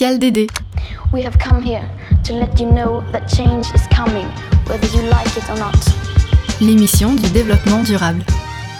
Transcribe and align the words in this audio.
We 0.00 1.22
have 1.22 1.38
come 1.38 1.62
here 1.62 1.88
to 2.24 2.32
let 2.32 2.58
you 2.58 2.68
know 2.68 3.04
that 3.12 3.28
change 3.28 3.66
is 3.76 3.86
coming, 3.94 4.26
whether 4.66 4.88
you 4.88 5.02
like 5.08 5.36
it 5.36 5.48
or 5.48 5.56
not. 5.56 5.72
L'émission 6.60 7.14
du 7.14 7.30
développement 7.30 7.84
durable. 7.84 8.24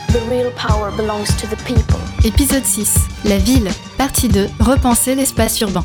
The 0.08 0.18
real 0.28 0.50
power 0.56 0.90
belongs 0.96 1.26
to 1.36 1.46
the 1.46 1.56
people. 1.64 2.00
Épisode 2.24 2.64
6. 2.64 2.96
La 3.26 3.38
ville. 3.38 3.70
Partie 3.96 4.28
2. 4.28 4.48
Repenser 4.58 5.14
l'espace 5.14 5.60
urbain. 5.60 5.84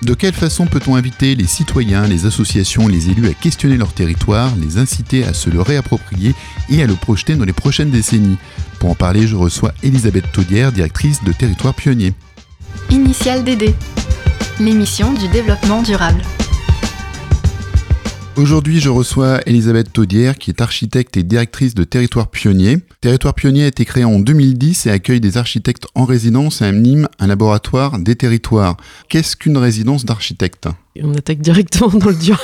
De 0.00 0.14
quelle 0.14 0.32
façon 0.32 0.66
peut-on 0.66 0.94
inviter 0.94 1.34
les 1.34 1.46
citoyens, 1.46 2.06
les 2.06 2.24
associations, 2.24 2.88
les 2.88 3.10
élus 3.10 3.28
à 3.28 3.34
questionner 3.34 3.76
leur 3.76 3.92
territoire, 3.92 4.52
les 4.58 4.78
inciter 4.78 5.24
à 5.24 5.34
se 5.34 5.50
le 5.50 5.60
réapproprier 5.60 6.34
et 6.70 6.82
à 6.82 6.86
le 6.86 6.94
projeter 6.94 7.34
dans 7.34 7.44
les 7.44 7.52
prochaines 7.52 7.90
décennies? 7.90 8.38
Pour 8.80 8.88
en 8.88 8.94
parler, 8.94 9.26
je 9.26 9.36
reçois 9.36 9.74
Elisabeth 9.82 10.32
Taudière, 10.32 10.72
directrice 10.72 11.22
de 11.24 11.32
Territoire 11.32 11.74
Pionnier. 11.74 12.14
Initial 12.90 13.42
DD. 13.42 13.74
L'émission 14.60 15.12
du 15.12 15.28
développement 15.28 15.82
durable. 15.82 16.22
Aujourd'hui, 18.36 18.80
je 18.80 18.88
reçois 18.88 19.40
Elisabeth 19.46 19.92
Taudière, 19.92 20.36
qui 20.38 20.50
est 20.50 20.60
architecte 20.60 21.16
et 21.16 21.22
directrice 21.22 21.74
de 21.74 21.84
Territoire 21.84 22.28
Pionnier. 22.28 22.78
Territoire 23.00 23.34
Pionnier 23.34 23.64
a 23.64 23.66
été 23.66 23.84
créé 23.84 24.04
en 24.04 24.18
2010 24.18 24.86
et 24.86 24.90
accueille 24.90 25.20
des 25.20 25.36
architectes 25.36 25.86
en 25.94 26.04
résidence 26.04 26.62
et 26.62 26.66
anime 26.66 27.08
un 27.18 27.26
laboratoire 27.26 27.98
des 27.98 28.14
territoires. 28.14 28.76
Qu'est-ce 29.08 29.36
qu'une 29.36 29.56
résidence 29.56 30.04
d'architecte? 30.04 30.68
On 31.02 31.14
attaque 31.14 31.40
directement 31.40 31.88
dans 31.88 32.10
le 32.10 32.14
dur. 32.14 32.40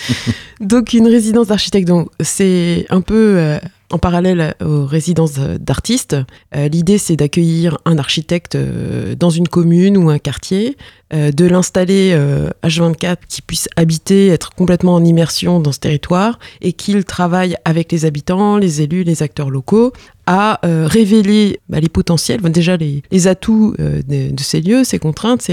donc 0.60 0.92
une 0.92 1.06
résidence 1.06 1.48
d'architecte, 1.48 1.86
donc 1.86 2.08
c'est 2.20 2.86
un 2.90 3.00
peu 3.00 3.36
euh, 3.38 3.58
en 3.94 3.98
parallèle 3.98 4.56
aux 4.60 4.86
résidences 4.86 5.38
d'artistes. 5.38 6.16
Euh, 6.56 6.66
l'idée 6.66 6.98
c'est 6.98 7.14
d'accueillir 7.14 7.78
un 7.84 7.96
architecte 7.96 8.56
euh, 8.56 9.14
dans 9.14 9.30
une 9.30 9.46
commune 9.46 9.96
ou 9.96 10.10
un 10.10 10.18
quartier, 10.18 10.76
de 11.14 11.46
l'installer 11.46 12.18
H24 12.64 13.16
qui 13.28 13.42
puisse 13.42 13.68
habiter, 13.76 14.28
être 14.28 14.50
complètement 14.50 14.94
en 14.94 15.04
immersion 15.04 15.60
dans 15.60 15.72
ce 15.72 15.78
territoire 15.78 16.38
et 16.60 16.72
qu'il 16.72 17.04
travaille 17.04 17.56
avec 17.64 17.92
les 17.92 18.04
habitants, 18.04 18.56
les 18.56 18.82
élus, 18.82 19.04
les 19.04 19.22
acteurs 19.22 19.50
locaux 19.50 19.92
à 20.26 20.58
révéler 20.62 21.60
bah, 21.68 21.80
les 21.80 21.88
potentiels, 21.88 22.40
déjà 22.40 22.76
les, 22.76 23.28
atouts 23.28 23.74
de, 23.78 24.02
de, 24.08 24.40
ces 24.40 24.60
lieux, 24.60 24.82
ses 24.82 24.98
contraintes, 24.98 25.46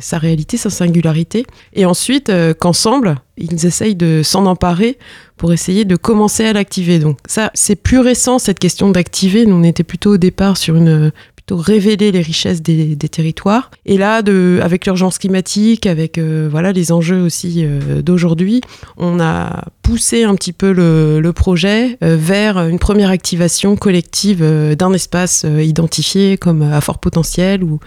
sa 0.00 0.18
réalité, 0.18 0.56
sa 0.56 0.70
singularité, 0.70 1.46
et 1.72 1.86
ensuite 1.86 2.30
qu'ensemble, 2.58 3.16
ils 3.38 3.66
essayent 3.66 3.96
de 3.96 4.22
s'en 4.22 4.46
emparer 4.46 4.98
pour 5.36 5.52
essayer 5.52 5.84
de 5.84 5.96
commencer 5.96 6.44
à 6.44 6.52
l'activer. 6.52 6.98
Donc 6.98 7.18
ça, 7.26 7.50
c'est 7.54 7.76
plus 7.76 8.00
récent 8.00 8.38
cette 8.38 8.58
question 8.58 8.90
d'activer. 8.90 9.46
Nous, 9.46 9.54
on 9.54 9.62
était 9.62 9.84
plutôt 9.84 10.14
au 10.14 10.18
départ 10.18 10.56
sur 10.56 10.76
une 10.76 11.12
révéler 11.54 12.12
les 12.12 12.20
richesses 12.20 12.62
des, 12.62 12.96
territoires. 12.96 13.70
Et 13.86 13.96
là, 13.96 14.22
de, 14.22 14.60
avec 14.62 14.86
l'urgence 14.86 15.18
climatique, 15.18 15.86
avec 15.86 16.18
euh, 16.18 16.48
voilà 16.50 16.72
les 16.72 16.92
enjeux 16.92 17.22
aussi 17.22 17.64
euh, 17.64 18.02
d'aujourd'hui, 18.02 18.60
on 18.96 19.18
a 19.20 19.64
poussé 19.82 20.24
un 20.24 20.34
petit 20.34 20.52
peu 20.52 20.72
le, 20.72 21.32
projet 21.32 21.98
euh, 22.02 22.16
vers 22.18 22.58
une 22.58 22.78
première 22.78 23.10
activation 23.10 23.76
collective 23.76 24.44
d'un 24.76 24.92
espace 24.92 25.46
identifié 25.60 26.36
comme 26.36 26.62
à 26.62 26.80
fort 26.80 26.98
potentiel 26.98 27.62
ou 27.62 27.78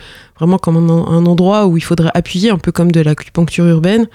vraiment 0.41 0.57
comme 0.57 0.77
un, 0.77 1.25
endroit 1.27 1.67
où 1.67 1.77
il 1.77 1.81
faudrait 1.81 2.09
appuyer, 2.15 2.49
un 2.49 2.57
peu 2.57 2.71
comme 2.71 2.91
de 2.91 2.99
l'acupuncture 2.99 3.65
urbaine, 3.67 4.07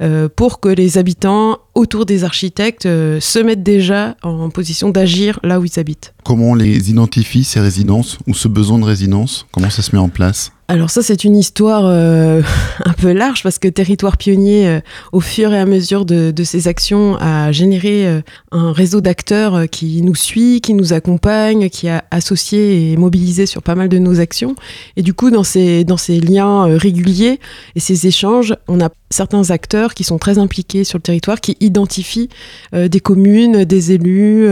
euh, 0.00 0.28
pour 0.28 0.60
que 0.60 0.68
les 0.68 0.98
habitants 0.98 1.58
autour 1.74 2.06
des 2.06 2.22
architectes 2.22 2.86
euh, 2.86 3.18
se 3.18 3.40
mettent 3.40 3.64
déjà 3.64 4.16
en 4.22 4.50
position 4.50 4.90
d'agir 4.90 5.40
là 5.42 5.58
où 5.58 5.64
ils 5.64 5.80
habitent. 5.80 6.14
Comment 6.24 6.50
on 6.50 6.54
les 6.54 6.90
identifie, 6.90 7.42
ces 7.42 7.58
résidences, 7.58 8.18
ou 8.28 8.34
ce 8.34 8.46
besoin 8.46 8.78
de 8.78 8.84
résidence? 8.84 9.46
Comment 9.50 9.68
ça 9.68 9.82
se 9.82 9.94
met 9.96 10.00
en 10.00 10.08
place? 10.08 10.52
Alors 10.66 10.88
ça, 10.88 11.02
c'est 11.02 11.24
une 11.24 11.36
histoire 11.36 11.84
euh, 11.84 12.40
un 12.84 12.92
peu 12.94 13.12
large 13.12 13.42
parce 13.42 13.58
que 13.58 13.68
Territoire 13.68 14.16
Pionnier, 14.16 14.66
euh, 14.66 14.80
au 15.12 15.20
fur 15.20 15.52
et 15.52 15.58
à 15.58 15.66
mesure 15.66 16.06
de, 16.06 16.32
ses 16.42 16.68
actions, 16.68 17.16
a 17.20 17.52
généré 17.52 18.06
euh, 18.06 18.22
un 18.50 18.72
réseau 18.72 19.02
d'acteurs 19.02 19.68
qui 19.70 20.00
nous 20.00 20.14
suit, 20.14 20.62
qui 20.62 20.72
nous 20.72 20.94
accompagne, 20.94 21.68
qui 21.68 21.88
a 21.88 22.04
associé 22.10 22.92
et 22.92 22.96
mobilisé 22.96 23.44
sur 23.44 23.62
pas 23.62 23.74
mal 23.74 23.90
de 23.90 23.98
nos 23.98 24.20
actions. 24.20 24.54
Et 24.96 25.02
du 25.02 25.12
coup, 25.12 25.30
dans 25.30 25.44
ces, 25.44 25.84
dans 25.84 25.98
ces 25.98 26.18
liens 26.18 26.64
réguliers 26.78 27.40
et 27.74 27.80
ces 27.80 28.06
échanges, 28.06 28.54
on 28.66 28.80
a 28.80 28.88
certains 29.10 29.50
acteurs 29.50 29.92
qui 29.94 30.02
sont 30.02 30.18
très 30.18 30.38
impliqués 30.38 30.84
sur 30.84 30.98
le 30.98 31.02
territoire, 31.02 31.40
qui 31.40 31.56
identifient 31.60 32.28
des 32.72 33.00
communes, 33.00 33.64
des 33.64 33.92
élus, 33.92 34.48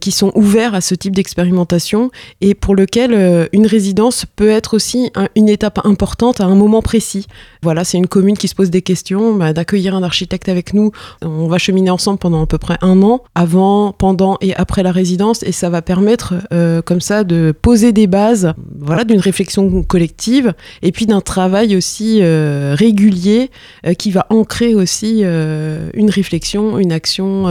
qui 0.00 0.10
sont 0.10 0.32
ouverts 0.34 0.74
à 0.74 0.80
ce 0.80 0.94
type 0.94 1.14
d'expérimentation 1.14 2.10
et 2.40 2.54
pour 2.54 2.74
lequel 2.74 3.48
une 3.52 3.66
résidence 3.66 4.24
peut 4.36 4.48
être 4.48 4.74
aussi 4.74 5.10
un 5.14 5.23
une 5.36 5.48
étape 5.48 5.80
importante 5.84 6.40
à 6.40 6.44
un 6.44 6.54
moment 6.54 6.82
précis. 6.82 7.26
Voilà, 7.62 7.84
c'est 7.84 7.98
une 7.98 8.06
commune 8.06 8.36
qui 8.36 8.48
se 8.48 8.54
pose 8.54 8.70
des 8.70 8.82
questions, 8.82 9.34
bah, 9.34 9.52
d'accueillir 9.52 9.94
un 9.94 10.02
architecte 10.02 10.48
avec 10.48 10.74
nous. 10.74 10.92
On 11.22 11.46
va 11.46 11.58
cheminer 11.58 11.90
ensemble 11.90 12.18
pendant 12.18 12.42
à 12.42 12.46
peu 12.46 12.58
près 12.58 12.76
un 12.82 13.02
an, 13.02 13.22
avant, 13.34 13.92
pendant 13.92 14.36
et 14.40 14.54
après 14.56 14.82
la 14.82 14.92
résidence, 14.92 15.42
et 15.42 15.52
ça 15.52 15.70
va 15.70 15.82
permettre 15.82 16.34
euh, 16.52 16.82
comme 16.82 17.00
ça 17.00 17.24
de 17.24 17.54
poser 17.60 17.92
des 17.92 18.06
bases, 18.06 18.52
voilà, 18.78 19.04
d'une 19.04 19.20
réflexion 19.20 19.82
collective 19.82 20.54
et 20.82 20.92
puis 20.92 21.06
d'un 21.06 21.20
travail 21.20 21.76
aussi 21.76 22.20
euh, 22.22 22.74
régulier 22.76 23.50
euh, 23.86 23.94
qui 23.94 24.10
va 24.10 24.26
ancrer 24.30 24.74
aussi 24.74 25.22
une 25.22 26.10
réflexion, 26.10 26.78
une 26.78 26.92
action 26.92 27.46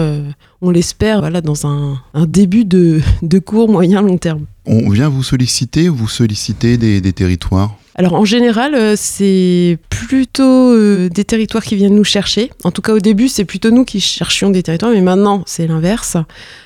on 0.64 0.72
l'espère, 0.72 1.20
voilà, 1.20 1.42
dans 1.42 1.68
un, 1.68 2.00
début 2.26 2.64
de, 2.64 3.02
de 3.22 3.40
court, 3.40 3.70
moyen, 3.70 4.02
long 4.02 4.18
terme. 4.18 4.46
On 4.66 4.90
vient 4.90 5.10
vous 5.10 5.22
solliciter, 5.22 5.90
vous 5.90 6.08
solliciter 6.08 6.78
des, 6.78 7.14
territoires? 7.14 7.76
Alors 7.96 8.14
en 8.14 8.26
général, 8.26 8.74
euh, 8.74 8.96
c'est 8.98 9.78
plutôt 9.90 10.72
euh, 10.72 11.10
des 11.10 11.26
territoires 11.26 11.64
qui 11.64 11.76
viennent 11.76 11.94
nous 11.94 12.06
chercher. 12.06 12.50
En 12.64 12.72
tout 12.72 12.82
cas 12.82 12.94
au 12.94 13.00
début, 13.00 13.28
c'est 13.28 13.46
plutôt 13.46 13.70
nous 13.70 13.84
qui 13.84 14.00
cherchions 14.00 14.50
des 14.50 14.64
territoires, 14.64 14.92
mais 14.92 15.02
maintenant 15.02 15.44
c'est 15.46 15.68
l'inverse. 15.68 16.18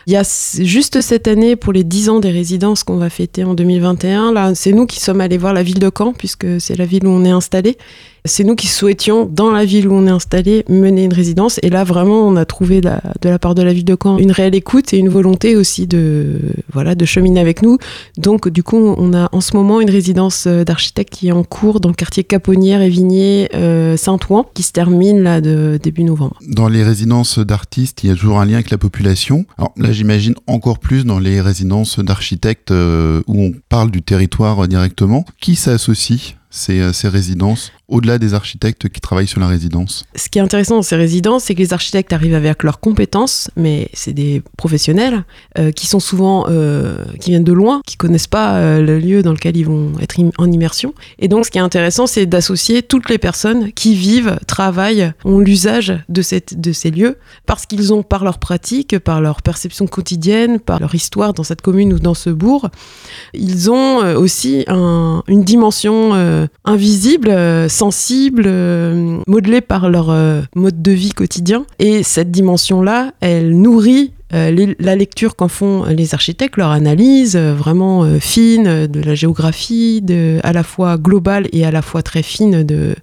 Il 0.05 0.13
y 0.13 0.15
a 0.15 0.23
juste 0.59 1.01
cette 1.01 1.27
année 1.27 1.57
pour 1.57 1.73
les 1.73 1.83
10 1.83 2.09
ans 2.09 2.19
des 2.19 2.31
résidences 2.31 2.83
qu'on 2.83 2.95
va 2.97 3.09
fêter 3.09 3.43
en 3.43 3.55
2021. 3.55 4.31
Là, 4.31 4.55
c'est 4.55 4.71
nous 4.71 4.85
qui 4.85 5.01
sommes 5.01 5.19
allés 5.19 5.37
voir 5.37 5.53
la 5.53 5.63
ville 5.63 5.79
de 5.79 5.91
Caen 5.95 6.13
puisque 6.13 6.61
c'est 6.61 6.77
la 6.77 6.85
ville 6.85 7.05
où 7.05 7.09
on 7.09 7.25
est 7.25 7.31
installé. 7.31 7.77
C'est 8.27 8.43
nous 8.43 8.55
qui 8.55 8.67
souhaitions, 8.67 9.29
dans 9.31 9.51
la 9.51 9.65
ville 9.65 9.87
où 9.87 9.93
on 9.93 10.05
est 10.05 10.11
installé, 10.11 10.63
mener 10.69 11.03
une 11.03 11.13
résidence. 11.13 11.59
Et 11.63 11.69
là, 11.69 11.83
vraiment, 11.83 12.27
on 12.27 12.35
a 12.35 12.45
trouvé 12.45 12.81
de 12.81 12.89
la, 13.23 13.39
part 13.39 13.55
de 13.55 13.61
la 13.61 13.73
ville 13.73 13.85
de 13.85 13.97
Caen 14.01 14.17
une 14.17 14.31
réelle 14.31 14.55
écoute 14.55 14.93
et 14.93 14.97
une 14.97 15.09
volonté 15.09 15.55
aussi 15.55 15.87
de, 15.87 16.39
voilà, 16.71 16.95
de 16.95 17.05
cheminer 17.05 17.39
avec 17.39 17.61
nous. 17.61 17.77
Donc, 18.17 18.49
du 18.49 18.63
coup, 18.63 18.77
on 18.97 19.13
a 19.13 19.29
en 19.31 19.41
ce 19.41 19.55
moment 19.55 19.81
une 19.81 19.89
résidence 19.89 20.45
euh, 20.47 20.63
d'architecte 20.63 21.13
qui 21.13 21.29
est 21.29 21.31
en 21.31 21.43
cours 21.43 21.79
dans 21.79 21.89
le 21.89 21.95
quartier 21.95 22.23
Caponnière 22.23 22.81
et 22.81 22.89
Vigné 22.89 23.49
euh, 23.55 23.97
Saint-Ouen, 23.97 24.45
qui 24.53 24.63
se 24.63 24.71
termine 24.71 25.21
là 25.21 25.41
de 25.41 25.79
début 25.81 26.03
novembre. 26.03 26.37
Dans 26.47 26.67
les 26.67 26.83
résidences 26.83 27.39
d'artistes, 27.39 28.03
il 28.03 28.09
y 28.09 28.13
a 28.13 28.15
toujours 28.15 28.39
un 28.39 28.45
lien 28.45 28.55
avec 28.55 28.69
la 28.69 28.77
population. 28.77 29.45
Alors 29.57 29.73
là, 29.77 29.91
j'imagine 29.91 30.35
encore 30.47 30.79
plus 30.79 31.05
dans 31.05 31.19
les 31.19 31.41
résidences 31.41 31.99
d'architectes 31.99 32.71
euh, 32.71 33.21
où 33.27 33.41
on 33.41 33.53
parle 33.69 33.91
du 33.91 34.01
territoire 34.01 34.67
directement. 34.67 35.25
Qui 35.39 35.55
s'associe 35.55 36.35
ces 36.49 37.07
résidences? 37.07 37.71
Au-delà 37.89 38.17
des 38.17 38.33
architectes 38.33 38.89
qui 38.89 38.99
travaillent 38.99 39.27
sur 39.27 39.39
la 39.39 39.47
résidence 39.47 40.05
Ce 40.15 40.27
qui 40.29 40.39
est 40.39 40.41
intéressant 40.41 40.75
dans 40.75 40.81
ces 40.81 40.95
résidences, 40.95 41.45
c'est 41.45 41.55
que 41.55 41.59
les 41.59 41.73
architectes 41.73 42.11
arrivent 42.11 42.35
avec 42.35 42.63
leurs 42.63 42.79
compétences, 42.79 43.49
mais 43.55 43.89
c'est 43.93 44.13
des 44.13 44.41
professionnels 44.57 45.23
euh, 45.57 45.71
qui 45.71 45.87
sont 45.87 45.99
souvent, 45.99 46.45
euh, 46.49 47.05
qui 47.19 47.29
viennent 47.29 47.45
de 47.45 47.53
loin, 47.53 47.81
qui 47.85 47.95
connaissent 47.95 48.27
pas 48.27 48.57
euh, 48.57 48.81
le 48.81 48.99
lieu 48.99 49.23
dans 49.23 49.31
lequel 49.31 49.55
ils 49.55 49.65
vont 49.65 49.93
être 50.01 50.17
en 50.37 50.51
immersion. 50.51 50.93
Et 51.19 51.27
donc, 51.27 51.45
ce 51.45 51.51
qui 51.51 51.59
est 51.59 51.61
intéressant, 51.61 52.07
c'est 52.07 52.25
d'associer 52.25 52.83
toutes 52.83 53.09
les 53.09 53.17
personnes 53.17 53.71
qui 53.71 53.95
vivent, 53.95 54.37
travaillent, 54.47 55.13
ont 55.23 55.39
l'usage 55.39 55.93
de, 56.09 56.21
de 56.55 56.71
ces 56.73 56.91
lieux, 56.91 57.17
parce 57.45 57.65
qu'ils 57.65 57.93
ont, 57.93 58.03
par 58.03 58.25
leur 58.25 58.39
pratique, 58.39 58.99
par 58.99 59.21
leur 59.21 59.41
perception 59.41 59.87
quotidienne, 59.87 60.59
par 60.59 60.79
leur 60.79 60.93
histoire 60.93 61.33
dans 61.33 61.43
cette 61.43 61.61
commune 61.61 61.93
ou 61.93 61.99
dans 61.99 62.13
ce 62.13 62.29
bourg, 62.29 62.69
ils 63.33 63.71
ont 63.71 63.99
aussi 64.15 64.65
un, 64.67 65.23
une 65.27 65.43
dimension 65.43 66.47
invisible 66.65 67.69
sensibles, 67.77 68.45
euh, 68.47 69.19
modelés 69.27 69.61
par 69.61 69.89
leur 69.89 70.09
euh, 70.09 70.41
mode 70.55 70.81
de 70.81 70.91
vie 70.91 71.11
quotidien. 71.11 71.65
Et 71.77 72.01
cette 72.01 72.31
dimension-là, 72.31 73.11
elle 73.19 73.55
nourrit 73.55 74.13
euh, 74.33 74.73
la 74.79 74.95
lecture 74.95 75.35
qu'en 75.35 75.47
font 75.47 75.85
les 75.85 76.15
architectes, 76.15 76.57
leur 76.57 76.71
analyse 76.71 77.37
vraiment 77.37 78.03
fine 78.19 78.87
de 78.87 78.99
la 78.99 79.15
géographie, 79.15 80.03
à 80.43 80.53
la 80.53 80.63
fois 80.63 80.97
globale 80.97 81.47
et 81.53 81.65
à 81.65 81.71
la 81.71 81.81
fois 81.81 82.01
très 82.01 82.23
fine 82.23 82.63
de, 82.63 82.95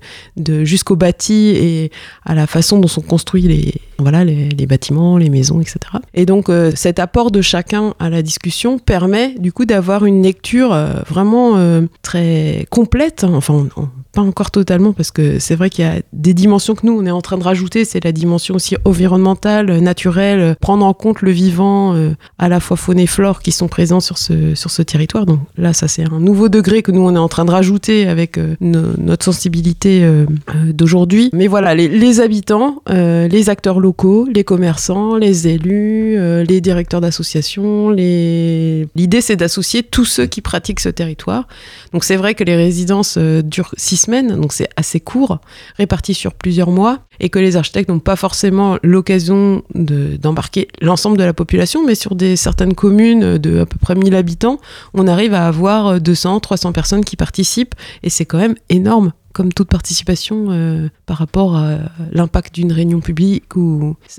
jusqu'au 0.64 0.96
bâti 0.96 1.54
et 1.54 1.90
à 2.26 2.34
la 2.34 2.46
façon 2.46 2.78
dont 2.78 2.88
sont 2.88 3.00
construits 3.00 3.42
les, 3.42 3.74
voilà, 3.98 4.24
les, 4.24 4.66
bâtiments, 4.66 5.16
les 5.16 5.30
maisons, 5.30 5.60
etc. 5.62 5.78
Et 6.12 6.26
donc 6.26 6.50
cet 6.74 6.98
apport 6.98 7.30
de 7.30 7.40
chacun 7.40 7.94
à 7.98 8.10
la 8.10 8.20
discussion 8.20 8.78
permet 8.78 9.34
du 9.38 9.50
coup 9.50 9.64
d'avoir 9.64 10.04
une 10.04 10.22
lecture 10.22 10.76
vraiment 11.08 11.58
très 12.02 12.66
complète, 12.68 13.24
enfin 13.24 13.66
pas 14.14 14.22
encore 14.22 14.50
totalement 14.50 14.92
parce 14.92 15.10
que 15.10 15.38
c'est 15.38 15.56
vrai 15.56 15.70
qu'il 15.70 15.84
y 15.84 15.88
a 15.88 16.00
des 16.12 16.34
dimensions 16.34 16.74
que 16.74 16.86
nous 16.86 16.96
on 16.98 17.04
est 17.04 17.10
en 17.10 17.20
train 17.20 17.36
de 17.38 17.42
rajouter, 17.44 17.84
c'est 17.84 18.02
la 18.04 18.12
dimension 18.12 18.54
aussi 18.54 18.76
environnementale, 18.84 19.78
naturelle, 19.80 20.56
prendre 20.60 20.86
en 20.86 20.94
compte 20.94 21.20
le 21.22 21.30
vivant, 21.30 21.94
euh, 21.94 22.14
à 22.38 22.48
la 22.48 22.60
fois 22.60 22.76
faune 22.76 22.98
et 22.98 23.06
flore 23.06 23.40
qui 23.42 23.52
sont 23.52 23.68
présents 23.68 24.00
sur 24.00 24.18
ce, 24.18 24.54
sur 24.54 24.70
ce 24.70 24.82
territoire. 24.82 25.26
Donc 25.26 25.40
là, 25.58 25.72
ça 25.72 25.88
c'est 25.88 26.04
un 26.04 26.20
nouveau 26.20 26.48
degré 26.48 26.82
que 26.82 26.92
nous 26.92 27.00
on 27.00 27.14
est 27.14 27.18
en 27.18 27.28
train 27.28 27.44
de 27.44 27.50
rajouter 27.50 28.06
avec 28.08 28.38
euh, 28.38 28.54
no- 28.60 28.96
notre 28.98 29.24
sensibilité 29.24 30.04
euh, 30.04 30.26
d'aujourd'hui. 30.72 31.30
Mais 31.32 31.46
voilà, 31.48 31.74
les, 31.74 32.20
habitants, 32.20 32.82
les 32.88 33.50
acteurs 33.50 33.80
locaux, 33.80 34.28
les 34.32 34.44
commerçants, 34.44 35.16
les 35.16 35.48
élus, 35.48 36.16
les 36.44 36.60
directeurs 36.60 37.00
d'associations, 37.00 37.90
l'idée 37.90 39.20
c'est 39.20 39.36
d'associer 39.36 39.82
tous 39.82 40.04
ceux 40.04 40.26
qui 40.26 40.40
pratiquent 40.40 40.80
ce 40.80 40.88
territoire. 40.88 41.48
Donc 41.92 42.04
c'est 42.04 42.16
vrai 42.16 42.34
que 42.34 42.44
les 42.44 42.56
résidences 42.56 43.18
durent 43.18 43.74
six 43.76 44.03
donc 44.06 44.52
c'est 44.52 44.68
assez 44.76 45.00
court, 45.00 45.38
réparti 45.76 46.14
sur 46.14 46.34
plusieurs 46.34 46.70
mois, 46.70 47.00
et 47.20 47.28
que 47.28 47.38
les 47.38 47.56
architectes 47.56 47.88
n'ont 47.88 47.98
pas 48.00 48.16
forcément 48.16 48.76
l'occasion 48.82 49.62
de- 49.74 50.16
d'embarquer 50.16 50.68
l'ensemble 50.80 51.16
de 51.18 51.24
la 51.24 51.32
population, 51.32 51.84
mais 51.84 51.94
sur 51.94 52.14
des 52.14 52.36
certaines 52.36 52.74
communes 52.74 53.38
de 53.38 53.60
à 53.60 53.66
peu 53.66 53.78
près 53.80 53.94
1000 53.94 54.14
habitants, 54.14 54.58
on 54.94 55.06
arrive 55.06 55.34
à 55.34 55.46
avoir 55.46 56.00
200, 56.00 56.40
300 56.40 56.72
personnes 56.72 57.04
qui 57.04 57.16
participent, 57.16 57.74
et 58.02 58.10
c'est 58.10 58.24
quand 58.24 58.38
même 58.38 58.54
énorme 58.68 59.12
comme 59.34 59.52
toute 59.52 59.68
participation 59.68 60.46
euh, 60.50 60.88
par 61.06 61.18
rapport 61.18 61.56
à 61.56 61.78
l'impact 62.12 62.54
d'une 62.54 62.72
réunion 62.72 63.00
publique. 63.00 63.44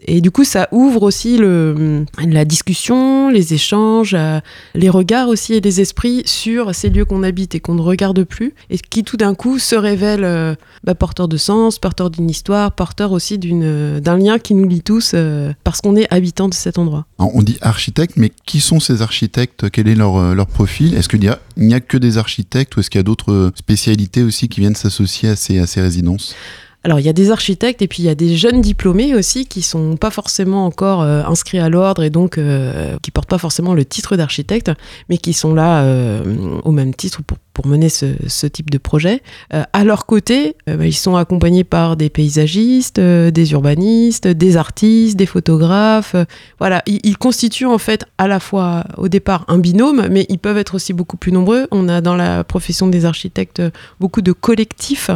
Et 0.06 0.22
du 0.22 0.30
coup, 0.30 0.44
ça 0.44 0.68
ouvre 0.72 1.04
aussi 1.04 1.40
la 1.40 2.46
discussion, 2.46 3.30
les 3.30 3.54
échanges, 3.54 4.14
euh, 4.14 4.40
les 4.76 4.90
regards 4.90 5.30
aussi 5.30 5.54
et 5.54 5.62
les 5.62 5.82
esprits 5.82 6.22
sur 6.26 6.76
ces 6.76 6.90
lieux 6.90 7.06
qu'on 7.06 7.24
habite 7.24 7.56
et 7.56 7.60
qu'on 7.62 7.76
ne 7.76 7.82
regarde 7.82 8.24
plus, 8.24 8.54
et 8.70 8.78
qui 8.78 9.04
tout 9.04 9.18
d'un 9.18 9.34
coup 9.34 9.58
se 9.58 9.76
révèlent 9.76 10.26
euh, 10.26 10.56
bah, 10.84 10.96
porteurs 10.96 11.30
de 11.30 11.38
sens, 11.38 11.80
porteurs 11.80 12.10
d'une 12.10 12.30
histoire, 12.30 12.74
porteurs 12.74 13.14
aussi 13.14 13.38
d'un 13.40 14.18
lien 14.18 14.38
qui 14.38 14.54
nous 14.54 14.68
lie 14.68 14.82
tous 14.82 15.16
parce 15.64 15.80
qu'on 15.80 15.96
est 15.96 16.14
habitant 16.14 16.50
de 16.50 16.54
cet 16.54 16.78
endroit. 16.78 17.06
On 17.18 17.42
dit 17.42 17.58
architecte, 17.62 18.18
mais 18.18 18.32
qui 18.46 18.60
sont 18.60 18.82
ces 18.82 19.02
architectes? 19.02 19.70
Quel 19.72 19.88
est 19.88 19.96
leur, 19.96 20.46
profil? 20.48 20.94
Est-ce 20.94 21.08
qu'il 21.08 21.24
y 21.24 21.30
a, 21.30 21.40
n'y 21.56 21.74
a 21.74 21.80
que 21.80 21.98
des 21.98 22.18
architectes 22.18 22.76
ou 22.76 22.82
est-ce 22.82 22.90
qu'il 22.90 23.00
y 23.00 23.02
a 23.02 23.04
d'autres 23.04 23.54
spécialités 23.56 24.22
aussi 24.22 24.50
qui 24.50 24.60
viennent 24.60 24.76
s'associer 24.76 25.05
à 25.24 25.36
ces, 25.36 25.82
résidences 25.82 26.36
Alors 26.84 27.00
il 27.00 27.06
y 27.06 27.10
a 27.10 27.14
des 27.14 27.32
architectes 27.32 27.82
et 27.82 27.88
puis 27.88 28.04
il 28.04 28.06
y 28.06 28.10
a 28.10 28.16
des 28.16 28.36
jeunes 28.36 28.62
diplômés 28.62 29.16
aussi 29.16 29.46
qui 29.46 29.62
sont 29.62 29.98
pas 29.98 30.12
forcément 30.12 30.66
encore 30.66 31.02
euh, 31.02 31.24
inscrits 31.24 31.60
à 31.60 31.70
l'ordre 31.70 32.04
et 32.04 32.10
donc 32.10 32.38
euh, 32.38 32.98
qui 33.02 33.12
portent 33.12 33.30
pas 33.30 33.38
forcément 33.38 33.74
le 33.74 33.86
titre 33.86 34.18
d'architecte, 34.18 34.72
mais 35.10 35.18
qui 35.18 35.34
sont 35.34 35.54
là 35.54 35.84
euh, 35.84 36.60
au 36.64 36.72
même 36.72 36.94
titre 36.94 37.22
pour, 37.24 37.38
pour 37.56 37.68
mener 37.68 37.88
ce, 37.90 38.46
type 38.48 38.70
de 38.70 38.78
projet. 38.78 39.24
Euh, 39.54 39.64
à 39.72 39.84
leur 39.86 40.06
côté, 40.06 40.56
euh, 40.70 40.76
bah, 40.76 40.86
ils 40.86 40.94
sont 40.94 41.16
accompagnés 41.16 41.64
par 41.64 41.96
des 41.96 42.10
paysagistes, 42.10 43.00
euh, 43.00 43.32
des 43.32 43.54
urbanistes, 43.54 44.28
des 44.28 44.58
artistes, 44.58 45.16
des 45.16 45.26
photographes. 45.26 46.16
voilà, 46.60 46.84
ils, 46.86 47.00
ils 47.04 47.18
constituent 47.18 47.66
en 47.66 47.78
fait 47.78 48.06
à 48.18 48.28
la 48.28 48.42
fois 48.42 48.84
au 48.98 49.08
départ 49.08 49.46
un 49.48 49.58
binôme, 49.58 50.08
mais 50.12 50.26
ils 50.28 50.38
peuvent 50.38 50.58
être 50.58 50.76
aussi 50.76 50.92
beaucoup 50.92 51.18
plus 51.18 51.32
nombreux. 51.32 51.68
On 51.72 51.88
a 51.88 52.02
dans 52.02 52.16
la 52.16 52.44
profession 52.44 52.88
des 52.88 53.06
architectes 53.06 53.62
beaucoup 54.00 54.22
de 54.22 54.34
collectifs 54.34 55.10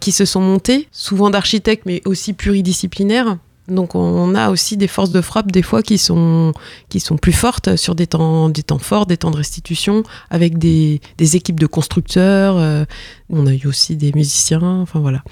qui 0.00 0.12
se 0.12 0.24
sont 0.26 0.40
montés, 0.40 0.88
souvent 0.90 1.30
d'architectes, 1.30 1.84
mais 1.86 2.02
aussi 2.04 2.34
pluridisciplinaires. 2.34 3.38
Donc 3.72 3.94
on 3.94 4.34
a 4.34 4.50
aussi 4.50 4.76
des 4.76 4.88
forces 4.88 5.10
de 5.10 5.20
frappe 5.20 5.50
des 5.50 5.62
fois 5.62 5.82
qui 5.82 5.98
sont, 5.98 6.52
qui 6.88 7.00
sont 7.00 7.16
plus 7.16 7.32
fortes 7.32 7.76
sur 7.76 7.94
des 7.94 8.06
temps, 8.06 8.48
des 8.48 8.62
temps 8.62 8.78
forts, 8.78 9.06
des 9.06 9.16
temps 9.16 9.30
de 9.30 9.36
restitution, 9.36 10.02
avec 10.30 10.58
des, 10.58 11.00
des 11.18 11.36
équipes 11.36 11.58
de 11.58 11.66
constructeurs. 11.66 12.56
euh, 12.58 12.84
on 13.30 13.46
a 13.46 13.54
eu 13.54 13.66
aussi 13.66 13.96
des 13.96 14.12
musiciens, 14.12 14.80
enfin 14.80 15.00
voilà. 15.00 15.22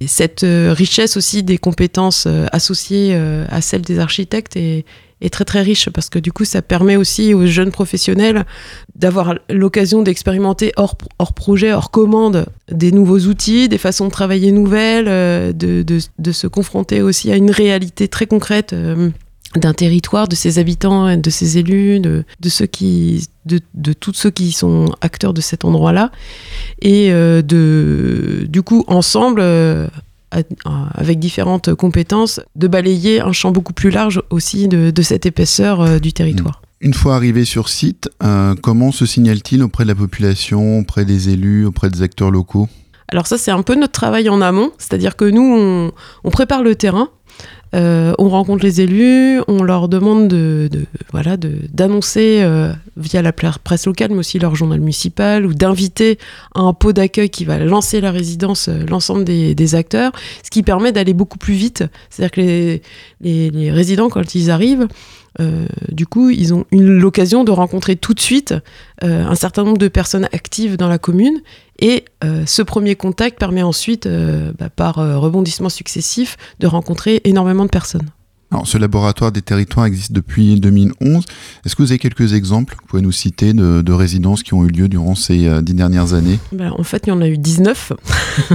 Et 0.00 0.06
cette 0.06 0.44
euh, 0.44 0.72
richesse 0.72 1.16
aussi 1.16 1.42
des 1.42 1.58
compétences 1.58 2.24
euh, 2.26 2.46
associées 2.52 3.14
à 3.50 3.60
celles 3.60 3.82
des 3.82 3.98
architectes 3.98 4.56
est, 4.56 4.84
est 5.20 5.30
très 5.30 5.44
très 5.44 5.62
riche 5.62 5.90
parce 5.90 6.08
que 6.08 6.18
du 6.18 6.32
coup 6.32 6.44
ça 6.44 6.62
permet 6.62 6.96
aussi 6.96 7.34
aux 7.34 7.46
jeunes 7.46 7.70
professionnels 7.70 8.44
d'avoir 8.94 9.34
l'occasion 9.50 10.02
d'expérimenter 10.02 10.72
hors, 10.76 10.96
hors 11.18 11.32
projet, 11.32 11.72
hors 11.72 11.90
commande, 11.90 12.46
des 12.70 12.92
nouveaux 12.92 13.20
outils, 13.20 13.68
des 13.68 13.78
façons 13.78 14.06
de 14.06 14.10
travailler 14.10 14.52
nouvelles, 14.52 15.06
euh, 15.08 15.52
de, 15.52 15.82
de, 15.82 16.32
se 16.32 16.46
confronter 16.46 17.02
aussi 17.02 17.30
à 17.32 17.36
une 17.36 17.50
réalité 17.50 18.08
très 18.08 18.26
concrète 18.26 18.72
euh, 18.72 19.10
d'un 19.56 19.72
territoire, 19.72 20.28
de 20.28 20.34
ses 20.34 20.58
habitants, 20.58 21.16
de 21.16 21.30
ses 21.30 21.58
élus, 21.58 22.00
de, 22.00 22.24
de 22.40 22.48
ceux 22.48 22.66
qui, 22.66 23.28
de, 23.46 23.60
de 23.74 23.92
tous 23.92 24.12
ceux 24.12 24.30
qui 24.30 24.52
sont 24.52 24.86
acteurs 25.00 25.32
de 25.32 25.40
cet 25.40 25.64
endroit-là, 25.64 26.12
et 26.82 27.10
euh, 27.12 27.42
de, 27.42 28.46
du 28.48 28.62
coup 28.62 28.84
ensemble. 28.86 29.42
Avec 30.30 31.18
différentes 31.18 31.74
compétences, 31.74 32.40
de 32.56 32.68
balayer 32.68 33.20
un 33.20 33.32
champ 33.32 33.50
beaucoup 33.50 33.72
plus 33.72 33.90
large 33.90 34.22
aussi 34.30 34.68
de, 34.68 34.90
de 34.90 35.02
cette 35.02 35.26
épaisseur 35.26 35.80
euh, 35.80 35.98
du 35.98 36.12
territoire. 36.12 36.62
Une 36.80 36.94
fois 36.94 37.16
arrivé 37.16 37.44
sur 37.44 37.68
site, 37.68 38.08
euh, 38.22 38.54
comment 38.62 38.92
se 38.92 39.04
signale-t-il 39.06 39.62
auprès 39.62 39.84
de 39.84 39.88
la 39.88 39.94
population, 39.94 40.78
auprès 40.78 41.04
des 41.04 41.30
élus, 41.30 41.66
auprès 41.66 41.90
des 41.90 42.02
acteurs 42.02 42.30
locaux? 42.30 42.68
Alors 43.08 43.26
ça, 43.26 43.38
c'est 43.38 43.50
un 43.50 43.62
peu 43.62 43.74
notre 43.74 43.94
travail 43.94 44.28
en 44.28 44.40
amont, 44.42 44.70
c'est-à-dire 44.78 45.16
que 45.16 45.24
nous, 45.24 45.42
on, 45.42 45.92
on 46.24 46.30
prépare 46.30 46.62
le 46.62 46.74
terrain, 46.74 47.08
euh, 47.74 48.12
on 48.18 48.28
rencontre 48.28 48.64
les 48.64 48.80
élus, 48.80 49.40
on 49.46 49.62
leur 49.62 49.88
demande 49.88 50.28
de, 50.28 50.68
de- 50.72 50.86
voilà, 51.12 51.36
d'annoncer 51.36 52.40
euh, 52.42 52.72
via 52.96 53.20
la 53.22 53.32
presse 53.32 53.86
locale, 53.86 54.10
mais 54.12 54.18
aussi 54.18 54.38
leur 54.38 54.54
journal 54.54 54.80
municipal, 54.80 55.44
ou 55.44 55.52
d'inviter 55.54 56.18
à 56.54 56.60
un 56.60 56.72
pot 56.72 56.92
d'accueil 56.92 57.28
qui 57.30 57.44
va 57.44 57.58
lancer 57.58 58.00
la 58.00 58.10
résidence 58.10 58.68
euh, 58.68 58.84
l'ensemble 58.88 59.24
des, 59.24 59.54
des 59.54 59.74
acteurs, 59.74 60.12
ce 60.42 60.50
qui 60.50 60.62
permet 60.62 60.92
d'aller 60.92 61.12
beaucoup 61.14 61.38
plus 61.38 61.54
vite. 61.54 61.84
C'est-à-dire 62.10 62.30
que 62.32 62.40
les, 62.40 62.82
les- 63.20 63.50
les 63.50 63.70
résidents, 63.70 64.08
quand 64.08 64.34
ils 64.34 64.50
arrivent, 64.50 64.88
du 65.88 66.06
coup, 66.06 66.30
ils 66.30 66.52
ont 66.52 66.64
eu 66.72 66.82
l'occasion 66.82 67.44
de 67.44 67.52
rencontrer 67.52 67.96
tout 67.96 68.14
de 68.14 68.20
suite 68.20 68.54
euh, 69.04 69.24
un 69.24 69.34
certain 69.34 69.64
nombre 69.64 69.78
de 69.78 69.88
personnes 69.88 70.28
actives 70.32 70.76
dans 70.76 70.88
la 70.88 70.98
commune 70.98 71.40
et 71.78 72.04
euh, 72.24 72.44
ce 72.46 72.62
premier 72.62 72.96
contact 72.96 73.38
permet 73.38 73.62
ensuite, 73.62 74.06
euh, 74.06 74.52
bah, 74.58 74.68
par 74.68 74.98
euh, 74.98 75.18
rebondissement 75.18 75.68
successif, 75.68 76.36
de 76.58 76.66
rencontrer 76.66 77.20
énormément 77.24 77.64
de 77.64 77.70
personnes. 77.70 78.08
Alors, 78.50 78.66
ce 78.66 78.78
laboratoire 78.78 79.30
des 79.30 79.42
territoires 79.42 79.84
existe 79.84 80.12
depuis 80.12 80.58
2011. 80.58 81.24
Est-ce 81.66 81.76
que 81.76 81.82
vous 81.82 81.92
avez 81.92 81.98
quelques 81.98 82.32
exemples 82.32 82.76
que 82.76 82.80
vous 82.80 82.86
pouvez 82.86 83.02
nous 83.02 83.12
citer 83.12 83.52
de, 83.52 83.82
de 83.82 83.92
résidences 83.92 84.42
qui 84.42 84.54
ont 84.54 84.64
eu 84.64 84.68
lieu 84.68 84.88
durant 84.88 85.14
ces 85.14 85.46
euh, 85.46 85.60
dix 85.60 85.74
dernières 85.74 86.14
années? 86.14 86.38
Ben, 86.52 86.72
en 86.78 86.82
fait, 86.82 87.02
il 87.06 87.10
y 87.10 87.12
en 87.12 87.20
a 87.20 87.28
eu 87.28 87.36
19. 87.36 87.92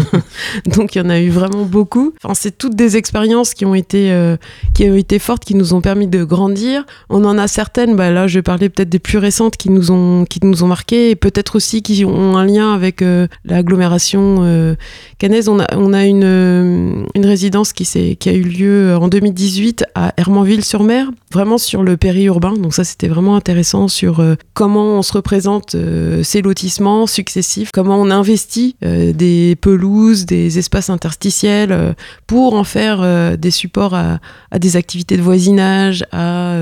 Donc, 0.66 0.96
il 0.96 0.98
y 0.98 1.02
en 1.02 1.12
a 1.12 1.20
eu 1.20 1.30
vraiment 1.30 1.64
beaucoup. 1.64 2.12
Enfin, 2.24 2.34
c'est 2.34 2.58
toutes 2.58 2.76
des 2.76 2.98
expériences 2.98 3.54
qui 3.54 3.66
ont, 3.66 3.76
été, 3.76 4.12
euh, 4.12 4.36
qui 4.74 4.90
ont 4.90 4.96
été 4.96 5.20
fortes, 5.20 5.46
qui 5.46 5.54
nous 5.54 5.76
ont 5.76 5.82
permis 5.82 6.08
de 6.08 6.24
grandir. 6.24 6.86
On 7.10 7.24
en 7.24 7.38
a 7.38 7.48
certaines, 7.48 7.96
bah, 7.96 8.10
là, 8.10 8.26
je 8.26 8.40
vais 8.40 8.44
parler 8.44 8.70
peut-être 8.70 8.90
des 8.90 9.00
plus 9.00 9.20
récentes 9.20 9.58
qui 9.58 9.70
nous 9.70 9.92
ont, 9.92 10.26
qui 10.26 10.40
nous 10.42 10.64
ont 10.64 10.68
marqué 10.68 11.12
et 11.12 11.16
peut-être 11.16 11.56
aussi 11.56 11.84
qui 11.84 12.04
ont 12.04 12.36
un 12.36 12.46
lien 12.46 12.74
avec 12.74 13.04
euh, 13.04 13.28
l'agglomération 13.46 14.38
euh, 14.40 14.74
canaise. 15.20 15.50
On 15.50 15.60
a, 15.60 15.68
on 15.76 15.94
a 15.94 16.04
une, 16.06 17.06
une 17.14 17.26
résidence 17.28 17.74
qui, 17.74 17.86
qui 18.16 18.30
a 18.30 18.34
eu 18.34 18.42
lieu 18.42 18.96
en 18.96 19.08
2018 19.08 19.83
à 19.96 20.14
Hermanville-sur-Mer, 20.18 21.10
vraiment 21.32 21.58
sur 21.58 21.84
le 21.84 21.98
périurbain. 21.98 22.54
Donc, 22.54 22.74
ça, 22.74 22.84
c'était 22.84 23.08
vraiment 23.08 23.36
intéressant 23.36 23.88
sur 23.88 24.20
euh, 24.20 24.36
comment 24.54 24.98
on 24.98 25.02
se 25.02 25.14
représente 25.14 25.76
euh, 25.76 26.24
ces 26.24 26.42
lotissements 26.42 27.08
successifs, 27.08 27.72
comment 27.74 27.98
on 28.02 28.10
investit 28.10 28.76
euh, 28.84 29.14
des 29.14 29.56
pelouses, 29.60 30.26
des 30.26 30.60
espaces 30.60 30.90
interstitiels 30.90 31.96
pour 32.28 32.54
en 32.54 32.64
faire 32.64 33.38
des 33.38 33.52
supports 33.52 33.94
à, 33.96 34.20
des 34.58 34.76
activités 34.76 35.18
de 35.18 35.22
voisinage, 35.22 36.06
à 36.12 36.56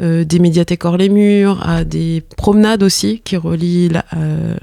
des 0.00 0.38
médiathèques 0.38 0.84
hors 0.84 0.96
les 0.96 1.08
murs, 1.08 1.60
à 1.66 1.84
des 1.84 2.22
promenades 2.36 2.82
aussi 2.82 3.20
qui 3.24 3.36
relient 3.36 3.90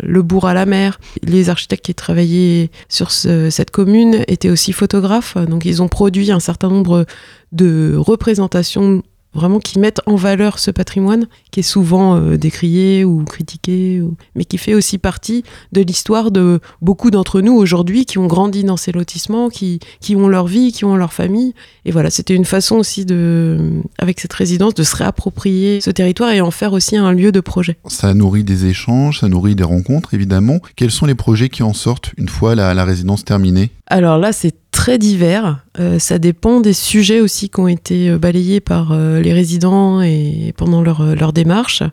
le 0.01 0.21
bourg 0.21 0.47
à 0.47 0.53
la 0.53 0.65
mer. 0.65 0.99
Les 1.23 1.49
architectes 1.49 1.85
qui 1.85 1.95
travaillaient 1.95 2.69
sur 2.89 3.11
ce- 3.11 3.49
cette 3.49 3.71
commune 3.71 4.23
étaient 4.27 4.49
aussi 4.49 4.73
photographes, 4.73 5.37
donc 5.37 5.65
ils 5.65 5.81
ont 5.81 5.87
produit 5.87 6.31
un 6.31 6.39
certain 6.39 6.69
nombre 6.69 7.05
de 7.51 7.95
représentations 7.97 9.03
vraiment 9.33 9.59
qui 9.59 9.79
mettent 9.79 10.01
en 10.07 10.15
valeur 10.17 10.59
ce 10.59 10.71
patrimoine 10.71 11.25
qui 11.51 11.61
est 11.61 11.63
souvent 11.63 12.17
euh, 12.17 12.35
décrié 12.37 13.05
ou 13.05 13.23
critiqué, 13.23 14.01
ou- 14.01 14.15
mais 14.35 14.43
qui 14.43 14.57
fait 14.57 14.73
aussi 14.73 14.97
partie 14.97 15.43
de 15.71 15.79
l'histoire 15.79 16.31
de 16.31 16.59
beaucoup 16.81 17.11
d'entre 17.11 17.39
nous 17.39 17.53
aujourd'hui 17.53 18.03
qui 18.05 18.17
ont 18.17 18.27
grandi 18.27 18.65
dans 18.65 18.75
ces 18.75 18.91
lotissements, 18.91 19.47
qui, 19.47 19.79
qui 20.01 20.17
ont 20.17 20.27
leur 20.27 20.47
vie, 20.47 20.73
qui 20.73 20.83
ont 20.83 20.97
leur 20.97 21.13
famille. 21.13 21.53
Et 21.85 21.91
voilà, 21.91 22.09
c'était 22.09 22.35
une 22.35 22.43
façon 22.43 22.75
aussi 22.75 23.05
de, 23.05 23.69
avec 23.97 24.19
cette 24.19 24.33
résidence, 24.33 24.73
de 24.73 24.83
se 24.83 24.97
réapproprier 24.97 25.79
ce 25.79 25.91
territoire 25.91 26.31
et 26.31 26.41
en 26.41 26.51
faire 26.51 26.73
aussi 26.73 26.97
un 26.97 27.13
lieu 27.13 27.31
de 27.31 27.39
projet. 27.39 27.77
Ça 27.87 28.13
nourrit 28.13 28.43
des 28.43 28.65
échanges, 28.65 29.21
ça 29.21 29.29
nourrit 29.29 29.55
des 29.55 29.63
rencontres, 29.63 30.13
évidemment. 30.13 30.59
Quels 30.75 30.91
sont 30.91 31.05
les 31.05 31.15
projets 31.15 31.47
qui 31.47 31.63
en 31.63 31.71
sortent 31.73 32.11
une 32.17 32.27
fois 32.27 32.53
la, 32.53 32.73
la 32.73 32.83
résidence 32.83 33.23
terminée? 33.23 33.71
Alors 33.87 34.17
là, 34.17 34.33
c'est 34.33 34.55
très 34.81 34.97
divers. 34.97 35.59
Euh, 35.79 35.99
ça 35.99 36.17
dépend 36.17 36.59
des 36.59 36.73
sujets 36.73 37.21
aussi 37.21 37.49
qui 37.49 37.59
ont 37.59 37.67
été 37.67 38.09
euh, 38.09 38.17
balayés 38.17 38.59
par 38.59 38.93
euh, 38.93 39.21
les 39.21 39.31
résidents 39.31 40.01
et 40.01 40.55
pendant 40.57 40.81
leur, 40.81 41.15
leur 41.15 41.33
démarche. 41.33 41.83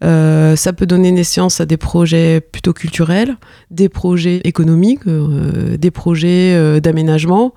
ça 0.00 0.72
peut 0.72 0.86
donner 0.86 1.12
naissance 1.12 1.60
à 1.60 1.66
des 1.66 1.76
projets 1.76 2.40
plutôt 2.40 2.72
culturels, 2.72 3.36
des 3.70 3.90
projets 3.90 4.40
économiques, 4.44 5.06
des 5.06 5.90
projets 5.90 6.80
d'aménagement. 6.80 7.52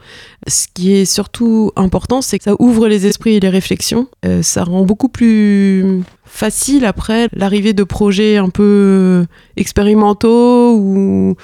Ce 0.47 0.67
qui 0.73 0.93
est 0.93 1.05
surtout 1.05 1.71
important, 1.77 2.21
c'est 2.21 2.37
que 2.37 2.43
ça 2.43 2.55
ouvre 2.59 2.87
les 2.89 3.05
esprits 3.05 3.35
et 3.35 3.39
les 3.39 3.49
réflexions. 3.49 4.07
ça 4.41 4.63
rend 4.63 4.83
beaucoup 4.83 5.09
plus 5.09 6.03
facile 6.31 6.85
après 6.85 7.27
l'arrivée 7.33 7.73
de 7.73 7.83
projets 7.83 8.37
un 8.37 8.49
peu 8.49 9.25
expérimentaux 9.57 10.75
où, 10.77 11.35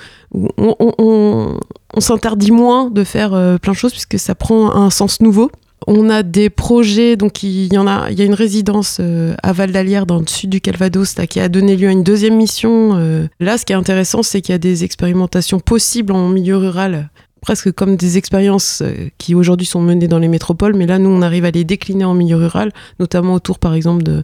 on, 0.57 1.59
s'interdit 1.99 2.51
moins 2.51 2.89
de 2.89 3.03
faire 3.03 3.33
euh, 3.33 3.57
plein 3.57 3.73
de 3.73 3.77
choses 3.77 3.91
puisque 3.91 4.19
ça 4.19 4.35
prend 4.35 4.75
un 4.75 4.89
sens 4.89 5.21
nouveau. 5.21 5.51
On 5.85 6.09
a 6.09 6.23
des 6.23 6.49
projets, 6.49 7.15
donc 7.15 7.43
il 7.43 7.71
y 7.73 7.77
en 7.77 7.87
a, 7.87 8.09
il 8.11 8.19
y 8.19 8.21
a 8.21 8.25
une 8.25 8.33
résidence 8.33 8.97
euh, 8.99 9.35
à 9.41 9.53
Val 9.53 9.71
d'Alière 9.71 10.05
dans 10.05 10.19
le 10.19 10.27
sud 10.27 10.49
du 10.49 10.59
Calvados 10.59 11.15
qui 11.29 11.39
a 11.39 11.49
donné 11.49 11.75
lieu 11.75 11.87
à 11.87 11.91
une 11.91 12.03
deuxième 12.03 12.35
mission. 12.35 12.95
Euh. 12.95 13.27
Là, 13.39 13.57
ce 13.57 13.65
qui 13.65 13.73
est 13.73 13.75
intéressant, 13.75 14.23
c'est 14.23 14.41
qu'il 14.41 14.53
y 14.53 14.55
a 14.55 14.59
des 14.59 14.83
expérimentations 14.83 15.59
possibles 15.59 16.13
en 16.13 16.29
milieu 16.29 16.57
rural 16.57 17.09
presque 17.41 17.71
comme 17.71 17.95
des 17.95 18.17
expériences 18.17 18.81
euh, 18.81 19.09
qui 19.17 19.35
aujourd'hui 19.35 19.65
sont 19.65 19.81
menées 19.81 20.07
dans 20.07 20.19
les 20.19 20.27
métropoles, 20.27 20.75
mais 20.75 20.85
là, 20.85 20.99
nous, 20.99 21.09
on 21.09 21.21
arrive 21.21 21.45
à 21.45 21.51
les 21.51 21.63
décliner 21.63 22.05
en 22.05 22.13
milieu 22.13 22.35
rural, 22.35 22.71
notamment 22.99 23.33
autour, 23.33 23.59
par 23.59 23.73
exemple, 23.73 24.03
d'une 24.03 24.23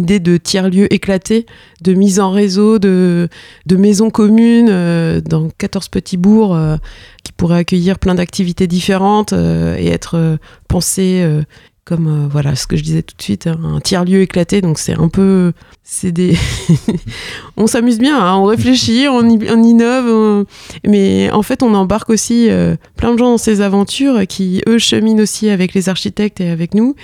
idée 0.00 0.20
de 0.20 0.36
tiers-lieux 0.36 0.92
éclatés, 0.92 1.46
de 1.82 1.94
mise 1.94 2.20
en 2.20 2.30
réseau, 2.30 2.78
de, 2.78 3.28
maisons 3.70 4.10
communes 4.10 4.68
euh, 4.70 5.20
dans 5.20 5.48
14 5.58 5.88
petits 5.88 6.16
bourgs 6.16 6.54
euh, 6.54 6.76
qui 7.24 7.32
pourraient 7.32 7.58
accueillir 7.58 7.98
plein 7.98 8.14
d'activités 8.14 8.66
différentes 8.66 9.32
et 9.32 9.88
être 9.88 10.38
pensées 10.68 11.24
comme 11.84 12.28
voilà 12.30 12.54
ce 12.54 12.66
que 12.66 12.76
je 12.76 12.82
disais 12.82 13.02
tout 13.02 13.16
de 13.16 13.22
suite, 13.22 13.46
hein, 13.46 13.58
un 13.62 13.80
tiers 13.80 14.04
lieu 14.04 14.22
éclaté. 14.22 14.60
Donc 14.60 14.78
c'est 14.78 14.94
un 14.94 15.08
peu, 15.08 15.52
c'est 15.84 16.12
des, 16.12 16.36
on 17.56 17.66
s'amuse 17.66 17.98
bien, 17.98 18.16
hein, 18.16 18.36
on 18.36 18.44
réfléchit, 18.44 19.08
on, 19.08 19.28
innove, 19.28 20.46
mais 20.86 21.28
en 21.32 21.42
fait 21.42 21.62
on 21.62 21.74
embarque 21.74 22.08
aussi 22.10 22.48
euh, 22.48 22.76
plein 22.96 23.12
de 23.12 23.18
gens 23.18 23.32
dans 23.32 23.38
ces 23.38 23.60
aventures 23.60 24.26
qui 24.28 24.62
eux 24.68 24.78
cheminent 24.78 25.20
aussi 25.20 25.50
avec 25.50 25.74
les 25.74 25.88
architectes 25.88 26.40
et 26.40 26.50
avec 26.50 26.74
nous. 26.74 26.94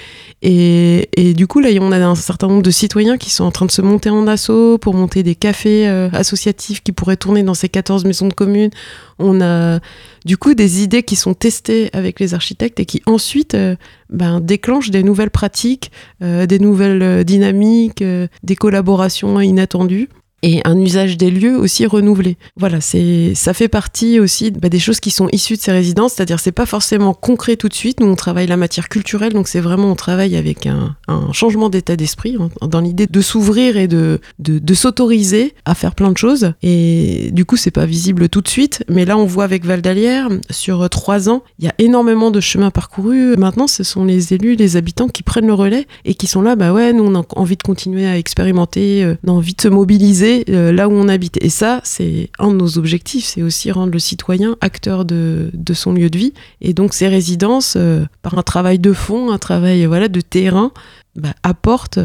Et, 0.43 1.09
et, 1.17 1.35
du 1.35 1.49
coup 1.49 1.59
là 1.59 1.71
on 1.81 1.91
a 1.91 1.99
un 1.99 2.15
certain 2.15 2.47
nombre 2.47 2.63
de 2.63 2.71
citoyens 2.71 3.19
qui 3.19 3.31
sont 3.31 3.45
en 3.45 3.51
train 3.51 3.67
de 3.67 3.73
se 3.73 3.83
monter 3.83 4.11
en 4.11 4.29
assaut 4.29 4.79
pour 4.79 4.95
monter 4.95 5.25
des 5.25 5.35
cafés 5.35 5.89
euh, 5.89 6.09
associatifs 6.13 6.83
qui 6.83 6.93
pourraient 6.93 7.17
tourner 7.17 7.43
dans 7.43 7.55
ces 7.55 7.69
14 7.69 8.05
maisons 8.05 8.29
de 8.29 8.35
communes. 8.35 8.71
On 9.19 9.41
a 9.41 9.81
du 10.25 10.37
coup 10.37 10.55
des 10.55 10.83
idées 10.83 11.03
qui 11.03 11.17
sont 11.17 11.35
testées 11.35 11.91
avec 11.93 12.21
les 12.21 12.35
architectes 12.35 12.79
et 12.79 12.85
qui 12.85 13.03
ensuite 13.07 13.55
euh, 13.55 13.75
ben, 14.11 14.41
déclenchent 14.41 14.91
des 14.91 15.03
nouvelles 15.03 15.31
pratiques, 15.31 15.91
des 16.21 16.59
nouvelles 16.59 17.25
dynamiques, 17.25 18.03
des 18.03 18.57
collaborations 18.69 19.41
inattendues 19.45 20.09
et 20.43 20.61
un 20.65 20.79
usage 20.79 21.17
des 21.17 21.31
lieux 21.31 21.57
aussi 21.57 21.87
renouvelé. 21.87 22.37
Voilà, 22.57 22.81
c'est 22.81 23.33
ça 23.35 23.55
fait 23.55 23.69
partie 23.69 24.21
aussi 24.21 24.51
bah, 24.51 24.69
des 24.69 24.79
choses 24.79 25.01
qui 25.01 25.11
sont 25.11 25.29
issues 25.33 25.57
de 25.57 25.61
ces 25.61 25.73
résidences, 25.73 26.15
c'est-à-dire 26.15 26.39
c'est 26.39 26.53
pas 26.53 26.67
forcément 26.67 27.13
concret 27.15 27.57
tout 27.57 27.69
de 27.69 27.75
suite. 27.75 28.01
Nous 28.01 28.07
on 28.07 28.15
travaille 28.15 28.47
la 28.47 28.57
matière 28.57 28.89
culturelle, 28.89 29.33
donc 29.33 29.49
c'est 29.49 29.61
vraiment 29.61 29.91
on 29.91 29.97
travaille 29.97 30.37
avec 30.37 30.67
un, 30.67 30.97
changement 31.33 31.69
d'état 31.69 31.97
d'esprit 31.97 32.37
hein, 32.39 32.51
dans 32.67 32.81
l'idée 32.81 33.07
de 33.07 33.21
s'ouvrir 33.21 33.77
et 33.77 33.89
de, 33.89 34.21
de, 34.39 34.75
s'autoriser 34.75 35.55
à 35.65 35.75
faire 35.75 35.95
plein 35.95 36.13
de 36.13 36.17
choses. 36.17 36.53
Et 36.63 37.31
du 37.33 37.45
coup 37.45 37.57
c'est 37.57 37.71
pas 37.71 37.87
visible 37.87 38.29
tout 38.29 38.41
de 38.41 38.49
suite, 38.49 38.85
mais 38.89 39.05
là 39.05 39.19
on 39.19 39.25
voit 39.25 39.45
avec 39.45 39.65
Val 39.65 39.83
d'Alière 39.83 40.29
sur 40.51 40.89
trois 40.89 41.29
ans, 41.29 41.43
il 41.59 41.65
y 41.65 41.69
a 41.69 41.75
énormément 41.79 42.31
de 42.31 42.41
chemins 42.41 42.71
parcourus. 42.71 43.37
Maintenant 43.37 43.67
ce 43.67 43.83
sont 43.83 44.05
les 44.05 44.33
élus, 44.35 44.55
les 44.55 44.77
habitants 44.77 45.09
qui 45.09 45.23
prennent 45.23 45.47
le 45.47 45.55
relais 45.55 45.87
et 46.05 46.15
qui 46.15 46.27
sont 46.27 46.43
là, 46.43 46.55
bah 46.57 46.73
ouais, 46.73 46.93
nous 46.93 47.05
on 47.05 47.19
a 47.19 47.25
envie 47.37 47.57
de 47.57 47.63
continuer 47.63 48.07
à 48.07 48.17
expérimenter, 48.17 49.05
euh, 49.05 49.17
on 49.27 49.33
a 49.33 49.35
envie 49.35 49.55
de 49.55 49.61
se 49.61 49.69
mobiliser 49.69 50.28
euh, 50.49 50.73
là 50.73 50.89
où 50.89 50.93
on 50.93 51.09
habite. 51.09 51.43
Et 51.43 51.49
ça, 51.49 51.81
c'est 51.85 52.31
un 52.39 52.51
de 52.51 52.57
nos 52.57 52.79
objectifs, 52.79 53.25
c'est 53.25 53.43
aussi 53.43 53.71
rendre 53.71 53.93
le 53.93 53.99
citoyen 53.99 54.57
acteur 54.61 55.05
de, 55.05 55.51
son 55.73 55.93
lieu 55.93 56.11
de 56.11 56.19
vie. 56.19 56.35
Et 56.61 56.75
donc 56.75 56.95
ces 56.95 57.09
résidences, 57.09 57.75
euh, 57.77 58.05
par 58.23 58.39
un 58.39 58.43
travail 58.43 58.79
de 58.79 58.93
fond, 58.93 59.31
un 59.31 59.39
travail 59.39 59.87
voilà 59.87 60.09
de 60.09 60.21
terrain, 60.21 60.73
bah, 61.17 61.35
apportent 61.43 62.01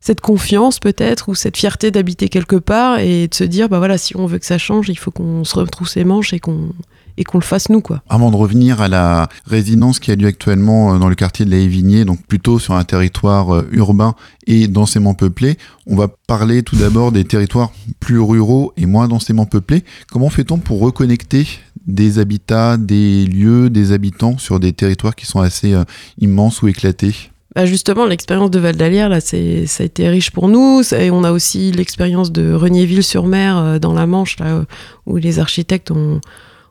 cette 0.00 0.20
confiance 0.20 0.78
peut-être 0.78 1.28
ou 1.28 1.34
cette 1.34 1.56
fierté 1.56 1.90
d'habiter 1.90 2.28
quelque 2.28 2.56
part 2.56 2.98
et 3.00 3.28
de 3.28 3.34
se 3.34 3.44
dire 3.44 3.68
bah 3.68 3.78
voilà 3.78 3.98
si 3.98 4.16
on 4.16 4.24
veut 4.24 4.38
que 4.38 4.46
ça 4.46 4.56
change 4.56 4.88
il 4.88 4.96
faut 4.96 5.10
qu'on 5.10 5.44
se 5.44 5.54
retrousse 5.56 5.96
les 5.96 6.04
manches 6.04 6.32
et 6.32 6.40
qu'on 6.40 6.70
et 7.16 7.24
qu'on 7.24 7.38
le 7.38 7.44
fasse 7.44 7.68
nous 7.68 7.80
quoi. 7.80 8.02
Avant 8.08 8.30
de 8.30 8.36
revenir 8.36 8.80
à 8.80 8.88
la 8.88 9.28
résidence 9.46 9.98
qui 9.98 10.10
a 10.10 10.16
lieu 10.16 10.26
actuellement 10.26 10.94
euh, 10.94 10.98
dans 10.98 11.08
le 11.08 11.14
quartier 11.14 11.44
de 11.44 11.50
la 11.50 11.58
Évigné, 11.58 12.04
donc 12.04 12.24
plutôt 12.26 12.58
sur 12.58 12.74
un 12.74 12.84
territoire 12.84 13.54
euh, 13.54 13.68
urbain 13.72 14.14
et 14.46 14.68
densément 14.68 15.14
peuplé, 15.14 15.58
on 15.86 15.96
va 15.96 16.08
parler 16.08 16.62
tout 16.62 16.76
d'abord 16.76 17.12
des 17.12 17.24
territoires 17.24 17.72
plus 18.00 18.18
ruraux 18.18 18.72
et 18.76 18.86
moins 18.86 19.08
densément 19.08 19.46
peuplés. 19.46 19.84
Comment 20.10 20.30
fait-on 20.30 20.58
pour 20.58 20.80
reconnecter 20.80 21.46
des 21.86 22.18
habitats, 22.18 22.76
des 22.76 23.26
lieux, 23.26 23.70
des 23.70 23.92
habitants 23.92 24.38
sur 24.38 24.60
des 24.60 24.72
territoires 24.72 25.14
qui 25.14 25.26
sont 25.26 25.40
assez 25.40 25.74
euh, 25.74 25.84
immenses 26.18 26.62
ou 26.62 26.68
éclatés? 26.68 27.14
Bah 27.56 27.66
justement, 27.66 28.06
l'expérience 28.06 28.52
de 28.52 28.60
Val 28.60 28.76
d'Alière, 28.76 29.08
là, 29.08 29.20
ça 29.20 29.36
a 29.36 29.82
été 29.82 30.08
riche 30.08 30.30
pour 30.30 30.46
nous. 30.46 30.82
Et 30.94 31.10
on 31.10 31.24
a 31.24 31.32
aussi 31.32 31.72
l'expérience 31.72 32.30
de 32.30 32.52
Regniéville-sur-Mer 32.52 33.80
dans 33.80 33.92
la 33.92 34.06
Manche, 34.06 34.38
là, 34.38 34.64
où 35.06 35.16
les 35.16 35.40
architectes 35.40 35.90
ont, 35.90 36.20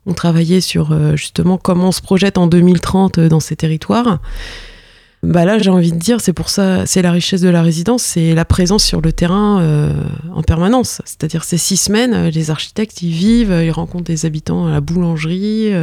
on 0.06 0.13
travaillait 0.13 0.62
sur 0.62 0.91
euh, 0.91 1.15
justement 1.15 1.58
comment 1.58 1.89
on 1.89 1.91
se 1.91 2.01
projette 2.01 2.38
en 2.38 2.48
2030 2.48 3.18
euh, 3.18 3.29
dans 3.29 3.39
ces 3.39 3.56
territoires. 3.56 4.20
Bah 5.21 5.43
là, 5.43 5.59
j'ai 5.59 5.69
envie 5.69 5.91
de 5.91 5.97
dire, 5.97 6.21
c'est 6.21 6.31
pour 6.31 6.47
ça, 6.47 6.85
c'est 6.85 7.01
la 7.01 7.11
richesse 7.11 7.41
de 7.41 7.49
la 7.49 7.61
résidence, 7.61 8.03
c'est 8.03 8.33
la 8.33 8.45
présence 8.45 8.85
sur 8.85 9.01
le 9.01 9.11
terrain 9.11 9.61
euh, 9.61 9.91
en 10.33 10.43
permanence. 10.43 11.01
C'est-à-dire 11.03 11.43
ces 11.43 11.57
six 11.57 11.75
semaines, 11.75 12.29
les 12.29 12.51
architectes, 12.51 13.01
ils 13.01 13.11
vivent, 13.11 13.59
ils 13.61 13.71
rencontrent 13.71 14.05
des 14.05 14.25
habitants 14.25 14.67
à 14.67 14.71
la 14.71 14.81
boulangerie, 14.81 15.73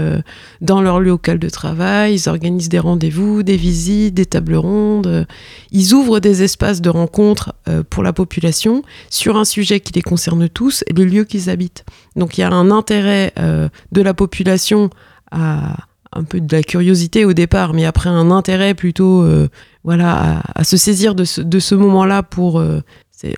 dans 0.63 0.81
leur 0.81 1.01
local 1.01 1.39
de 1.39 1.49
travail, 1.51 2.15
ils 2.15 2.29
organisent 2.31 2.71
des 2.71 2.79
rendez-vous, 2.79 3.43
des 3.43 3.59
visites, 3.59 4.15
des 4.15 4.25
tables 4.25 4.57
rondes. 4.57 5.27
Ils 5.71 5.93
ouvrent 5.93 6.21
des 6.21 6.43
espaces 6.43 6.81
de 6.81 6.89
rencontre 6.89 7.55
pour 7.91 8.03
la 8.03 8.15
population 8.15 8.83
sur 9.11 9.37
un 9.37 9.45
sujet 9.45 9.81
qui 9.81 9.93
les 9.93 10.03
concerne 10.03 10.49
tous, 10.49 10.85
les 10.95 11.05
lieux 11.05 11.25
qu'ils 11.25 11.51
habitent. 11.51 11.85
Donc 12.17 12.39
il 12.39 12.41
y 12.41 12.45
a 12.45 12.51
un 12.51 12.71
intérêt 12.71 13.33
euh, 13.39 13.69
de 13.93 14.03
la 14.03 14.15
population 14.15 14.91
à 15.31 15.77
un 16.17 16.25
peu 16.25 16.41
de 16.41 16.57
la 16.57 16.63
curiosité 16.63 17.25
au 17.25 17.33
départ, 17.33 17.75
mais 17.75 17.85
après 17.85 18.11
un 18.11 18.31
intérêt 18.31 18.75
plutôt 18.75 19.23
euh, 19.23 19.49
voilà, 19.85 20.43
à, 20.55 20.65
se 20.65 20.77
saisir 20.77 21.15
de 21.15 21.25
ce, 21.25 21.75
moment-là 21.75 22.23
pour... 22.23 22.59
Euh, 22.59 22.81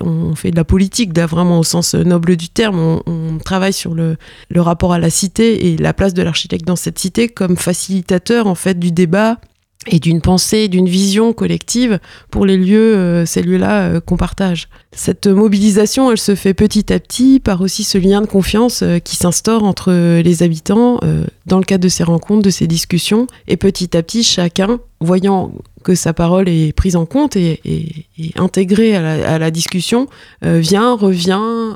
on 0.01 0.35
fait 0.35 0.51
de 0.51 0.57
la 0.57 0.65
politique, 0.65 1.17
vraiment 1.17 1.59
au 1.59 1.63
sens 1.63 1.95
noble 1.95 2.35
du 2.35 2.49
terme. 2.49 2.99
On, 3.05 3.37
travaille 3.37 3.71
sur 3.71 3.95
le, 3.95 4.17
le, 4.49 4.61
rapport 4.61 4.91
à 4.91 4.99
la 4.99 5.09
cité 5.09 5.67
et 5.67 5.77
la 5.77 5.93
place 5.93 6.13
de 6.13 6.21
l'architecte 6.21 6.65
dans 6.65 6.75
cette 6.75 6.99
cité 6.99 7.29
comme 7.29 7.55
facilitateur 7.55 8.47
en 8.47 8.55
fait 8.55 8.77
du 8.77 8.91
débat 8.91 9.37
et 9.87 9.99
d'une 9.99 10.19
pensée, 10.19 10.67
d'une 10.67 10.89
vision 10.89 11.31
collective 11.31 11.99
pour 12.31 12.45
les 12.45 12.57
lieux, 12.57 12.95
euh, 12.95 13.25
ces 13.25 13.41
lieux-là 13.41 13.83
euh, 13.83 13.99
qu'on 14.01 14.17
partage. 14.17 14.67
Cette 14.91 15.27
mobilisation, 15.27 16.11
elle 16.11 16.17
se 16.17 16.35
fait 16.35 16.53
petit 16.53 16.91
à 16.91 16.99
petit 16.99 17.39
par 17.39 17.61
aussi 17.61 17.85
ce 17.85 17.97
lien 17.97 18.19
de 18.19 18.25
confiance 18.25 18.81
euh, 18.83 18.99
qui 18.99 19.15
s'instaure 19.15 19.63
entre 19.63 20.19
les 20.19 20.43
habitants 20.43 20.99
dans 21.45 21.59
le 21.59 21.63
cadre 21.63 21.83
de 21.83 21.89
ces 21.89 22.03
rencontres, 22.03 22.41
de 22.43 22.49
ces 22.49 22.67
discussions, 22.67 23.27
et 23.47 23.57
petit 23.57 23.95
à 23.95 24.03
petit, 24.03 24.23
chacun, 24.23 24.79
voyant 24.99 25.53
que 25.83 25.95
sa 25.95 26.13
parole 26.13 26.49
est 26.49 26.73
prise 26.73 26.95
en 26.95 27.05
compte 27.05 27.35
et, 27.35 27.61
intégrée 28.35 28.95
à 28.95 29.39
la, 29.39 29.51
discussion, 29.51 30.07
vient, 30.41 30.95
revient, 30.95 31.75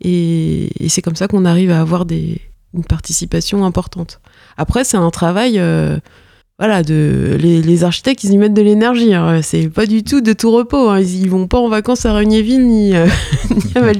et, 0.00 0.68
c'est 0.88 1.02
comme 1.02 1.16
ça 1.16 1.28
qu'on 1.28 1.44
arrive 1.44 1.70
à 1.70 1.80
avoir 1.80 2.06
une 2.10 2.84
participation 2.84 3.64
importante. 3.64 4.20
Après, 4.56 4.84
c'est 4.84 4.96
un 4.96 5.10
travail 5.10 5.60
voilà, 6.60 6.82
de, 6.82 7.36
les, 7.38 7.84
architectes, 7.84 8.24
ils 8.24 8.32
y 8.32 8.38
mettent 8.38 8.52
de 8.52 8.62
l'énergie. 8.62 9.14
Hein. 9.14 9.42
C'est 9.42 9.68
pas 9.68 9.86
du 9.86 10.02
tout 10.02 10.20
de 10.20 10.32
tout 10.32 10.50
repos. 10.50 10.88
Hein. 10.88 10.98
Ils, 11.00 11.30
vont 11.30 11.46
pas 11.46 11.58
en 11.58 11.68
vacances 11.68 12.04
à 12.04 12.12
Regniéville 12.12 12.66
ni, 12.66 12.96
euh, 12.96 13.06
à 13.76 13.80
Val. 13.80 13.96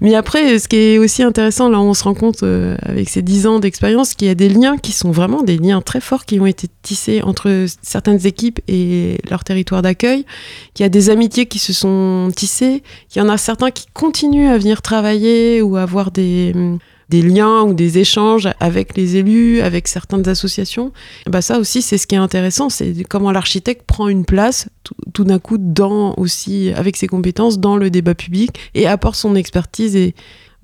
Mais 0.00 0.14
après, 0.14 0.60
ce 0.60 0.68
qui 0.68 0.76
est 0.76 0.98
aussi 0.98 1.24
intéressant, 1.24 1.68
là, 1.68 1.80
on 1.80 1.92
se 1.92 2.04
rend 2.04 2.14
compte 2.14 2.44
euh, 2.44 2.76
avec 2.82 3.08
ces 3.08 3.22
dix 3.22 3.48
ans 3.48 3.58
d'expérience 3.58 4.14
qu'il 4.14 4.28
y 4.28 4.30
a 4.30 4.36
des 4.36 4.48
liens 4.48 4.76
qui 4.76 4.92
sont 4.92 5.10
vraiment 5.10 5.42
des 5.42 5.58
liens 5.58 5.80
très 5.80 6.00
forts 6.00 6.24
qui 6.24 6.38
ont 6.38 6.46
été 6.46 6.68
tissés 6.82 7.20
entre 7.22 7.66
certaines 7.82 8.24
équipes 8.28 8.60
et 8.68 9.18
leur 9.28 9.42
territoire 9.42 9.82
d'accueil. 9.82 10.26
Qu'il 10.74 10.84
y 10.84 10.86
a 10.86 10.88
des 10.88 11.10
amitiés 11.10 11.46
qui 11.46 11.58
se 11.58 11.72
sont 11.72 12.28
tissées. 12.36 12.84
Qu'il 13.08 13.22
y 13.22 13.24
en 13.24 13.28
a 13.28 13.38
certains 13.38 13.72
qui 13.72 13.86
continuent 13.92 14.50
à 14.50 14.56
venir 14.56 14.82
travailler 14.82 15.62
ou 15.62 15.76
avoir 15.76 16.12
des 16.12 16.54
des 17.10 17.22
liens 17.22 17.62
ou 17.62 17.74
des 17.74 17.98
échanges 17.98 18.48
avec 18.60 18.96
les 18.96 19.16
élus, 19.16 19.60
avec 19.60 19.88
certaines 19.88 20.28
associations. 20.28 20.92
bah 21.28 21.42
ça 21.42 21.58
aussi, 21.58 21.82
c'est 21.82 21.98
ce 21.98 22.06
qui 22.06 22.14
est 22.14 22.18
intéressant, 22.18 22.70
c'est 22.70 23.02
comment 23.08 23.32
l'architecte 23.32 23.82
prend 23.84 24.08
une 24.08 24.24
place 24.24 24.68
tout, 25.12 25.24
d'un 25.24 25.38
coup 25.38 25.58
dans 25.58 26.14
aussi 26.16 26.72
avec 26.74 26.96
ses 26.96 27.06
compétences 27.06 27.58
dans 27.58 27.76
le 27.76 27.90
débat 27.90 28.14
public 28.14 28.58
et 28.74 28.86
apporte 28.86 29.16
son 29.16 29.34
expertise 29.34 29.94
et 29.96 30.14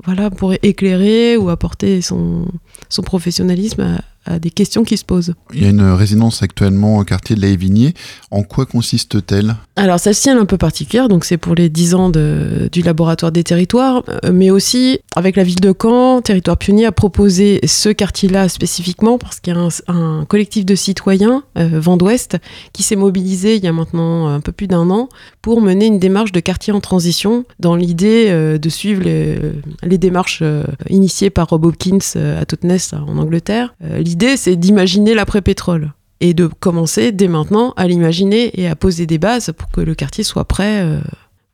voilà 0.05 0.31
pour 0.31 0.55
éclairer 0.63 1.37
ou 1.37 1.49
apporter 1.49 2.01
son, 2.01 2.47
son 2.89 3.03
professionnalisme 3.03 3.99
des 4.41 4.51
questions 4.51 4.85
qui 4.85 4.97
se 4.97 5.05
posent. 5.05 5.35
Il 5.55 5.63
y 5.63 5.67
a 5.67 5.71
une 5.71 5.93
résidence 5.93 6.43
actuellement 6.43 6.99
au 6.99 7.05
quartier 7.05 7.37
de 7.37 7.41
la 7.41 7.49
Évigné. 7.49 7.95
En 8.31 8.43
quoi 8.43 8.67
consiste-t-elle? 8.67 9.57
Alors 9.77 10.01
celle-ci 10.01 10.29
elle 10.29 10.37
est 10.37 10.41
un 10.41 10.47
peu 10.47 10.59
particulière, 10.59 11.09
donc 11.09 11.25
c'est 11.25 11.37
pour 11.37 11.55
les 11.55 11.69
10 11.69 11.95
ans 11.95 12.11
de, 12.11 12.69
du 12.73 12.83
laboratoire 12.83 13.33
des 13.33 13.45
territoires, 13.45 14.03
euh, 14.09 14.33
mais 14.33 14.51
aussi 14.51 15.01
avec 15.15 15.37
la 15.37 15.43
ville 15.45 15.61
de 15.61 15.75
Caen, 15.81 16.23
Territoire 16.23 16.57
Pionnier 16.57 16.87
a 16.87 16.93
proposé 16.93 17.61
ce 17.67 17.89
quartier-là 17.89 18.49
spécifiquement 18.49 19.19
parce 19.19 19.41
qu'il 19.41 19.55
y 19.55 19.57
a 19.57 19.61
un, 19.61 19.69
un 19.89 20.25
collectif 20.25 20.65
de 20.65 20.75
citoyens, 20.75 21.45
euh, 21.59 21.79
Vent 21.81 21.97
d'Ouest, 21.97 22.39
qui 22.73 22.83
s'est 22.83 22.97
mobilisé 22.97 23.57
il 23.57 23.65
y 23.65 23.69
a 23.69 23.73
maintenant 23.73 24.29
un 24.29 24.41
peu 24.41 24.53
plus 24.53 24.67
d'un 24.67 24.91
an 24.91 25.09
pour 25.43 25.61
mener 25.61 25.87
une 25.87 25.99
démarche 25.99 26.33
de 26.33 26.41
quartier 26.41 26.73
en 26.73 26.81
transition 26.81 27.45
dans 27.61 27.77
l'idée 27.77 28.27
euh, 28.29 28.59
de 28.59 28.69
suivre 28.69 29.03
les, 29.03 29.39
les 29.83 29.99
démarches 29.99 30.41
euh, 30.43 30.65
initiées 30.89 31.31
par 31.31 31.49
Rob 31.49 31.65
Hopkins 31.65 31.99
euh, 32.17 32.41
à 32.41 32.45
Totnes 32.45 32.79
en 32.93 33.19
Angleterre. 33.19 33.75
Euh, 33.85 33.99
l'idée 34.17 34.39
c'est 34.39 34.57
d'imaginer 34.57 35.13
l'après-pétrole 35.13 35.93
et 36.21 36.33
de 36.33 36.47
commencer 36.47 37.13
dès 37.13 37.29
maintenant 37.29 37.75
à 37.77 37.87
l'imaginer 37.87 38.59
et 38.59 38.67
à 38.67 38.75
poser 38.75 39.05
des 39.05 39.19
bases 39.19 39.53
pour 39.55 39.71
que 39.71 39.83
le 39.83 39.95
quartier 39.95 40.25
soit 40.25 40.47
prêt 40.47 40.81
euh, 40.81 41.01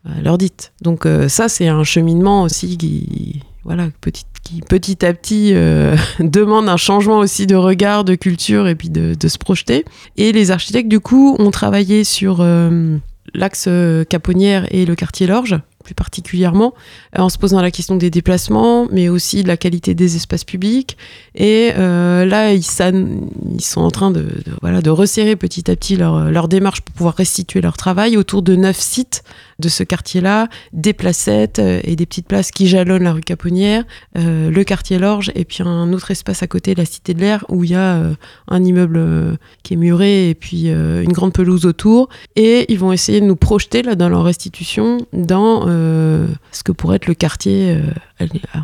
à 0.04 0.20
l'heure 0.22 0.38
dite. 0.38 0.72
Donc 0.80 1.04
euh, 1.04 1.28
ça 1.28 1.48
c'est 1.48 1.66
un 1.66 1.82
cheminement 1.82 2.42
aussi 2.44 2.78
qui 2.78 3.42
voilà 3.64 3.88
petit 4.00 4.26
qui 4.44 4.60
petit 4.60 5.04
à 5.04 5.12
petit 5.12 5.54
euh, 5.54 5.96
demande 6.20 6.68
un 6.68 6.76
changement 6.76 7.18
aussi 7.18 7.48
de 7.48 7.56
regard, 7.56 8.04
de 8.04 8.14
culture 8.14 8.68
et 8.68 8.76
puis 8.76 8.90
de, 8.90 9.14
de 9.18 9.28
se 9.28 9.38
projeter. 9.38 9.84
Et 10.16 10.30
les 10.30 10.52
architectes 10.52 10.88
du 10.88 11.00
coup 11.00 11.34
ont 11.40 11.50
travaillé 11.50 12.04
sur 12.04 12.46
l'axe 13.34 13.68
Caponnière 14.08 14.72
et 14.72 14.86
le 14.86 14.94
quartier 14.94 15.26
Lorge 15.26 15.58
plus 15.82 15.94
particulièrement, 15.94 16.74
euh, 17.18 17.22
en 17.22 17.28
se 17.28 17.38
posant 17.38 17.60
la 17.60 17.70
question 17.70 17.96
des 17.96 18.10
déplacements, 18.10 18.86
mais 18.90 19.08
aussi 19.08 19.42
de 19.42 19.48
la 19.48 19.56
qualité 19.56 19.94
des 19.94 20.16
espaces 20.16 20.44
publics. 20.44 20.96
Et 21.34 21.72
euh, 21.76 22.24
là, 22.24 22.52
ils, 22.52 22.62
sont 22.62 23.80
en 23.80 23.90
train 23.90 24.10
de, 24.10 24.26
resserrer 24.90 25.36
petit 25.36 25.70
à 25.70 25.76
petit 25.76 25.96
leur 25.96 26.48
démarche 26.48 26.80
pour 26.80 26.94
pouvoir 26.94 27.14
restituer 27.14 27.60
leur 27.60 27.76
travail 27.76 28.16
autour 28.16 28.42
de 28.42 28.56
neuf 28.56 28.78
sites 28.78 29.22
de 29.58 29.68
ce 29.68 29.82
quartier-là, 29.82 30.48
des 30.72 30.92
placettes 30.92 31.58
euh, 31.58 31.80
et 31.84 31.96
des 31.96 32.06
petites 32.06 32.26
places 32.26 32.50
qui 32.50 32.66
jalonnent 32.66 33.04
la 33.04 33.12
rue 33.12 33.20
Caponnière, 33.20 33.84
euh, 34.18 34.50
le 34.50 34.64
quartier 34.64 34.98
Lorge, 34.98 35.30
et 35.34 35.44
puis 35.44 35.62
un 35.62 35.92
autre 35.92 36.10
espace 36.10 36.42
à 36.42 36.46
côté, 36.46 36.74
la 36.74 36.84
Cité 36.84 37.14
de 37.14 37.20
l'Air, 37.20 37.44
où 37.48 37.64
il 37.64 37.70
y 37.70 37.74
a 37.74 37.96
euh, 37.96 38.14
un 38.48 38.64
immeuble 38.64 39.38
qui 39.62 39.74
est 39.74 39.76
muré 39.76 40.30
et 40.30 40.34
puis 40.34 40.68
une 40.68 41.12
grande 41.12 41.32
pelouse 41.32 41.66
autour. 41.66 42.08
Et 42.36 42.70
ils 42.72 42.78
vont 42.78 42.92
essayer 42.92 43.20
de 43.20 43.26
nous 43.26 43.36
projeter 43.36 43.82
là, 43.82 43.94
dans 43.94 44.08
leur 44.08 44.24
restitution 44.24 44.98
dans 45.12 45.66
ce 45.66 46.62
que 46.64 46.72
pourrait 46.72 46.96
être 46.96 47.06
le 47.06 47.14
quartier 47.14 47.78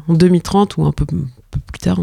en 0.09 0.15
2030 0.15 0.77
ou 0.77 0.85
un 0.85 0.93
peu, 0.93 1.07
plus 1.07 1.79
tard. 1.81 2.01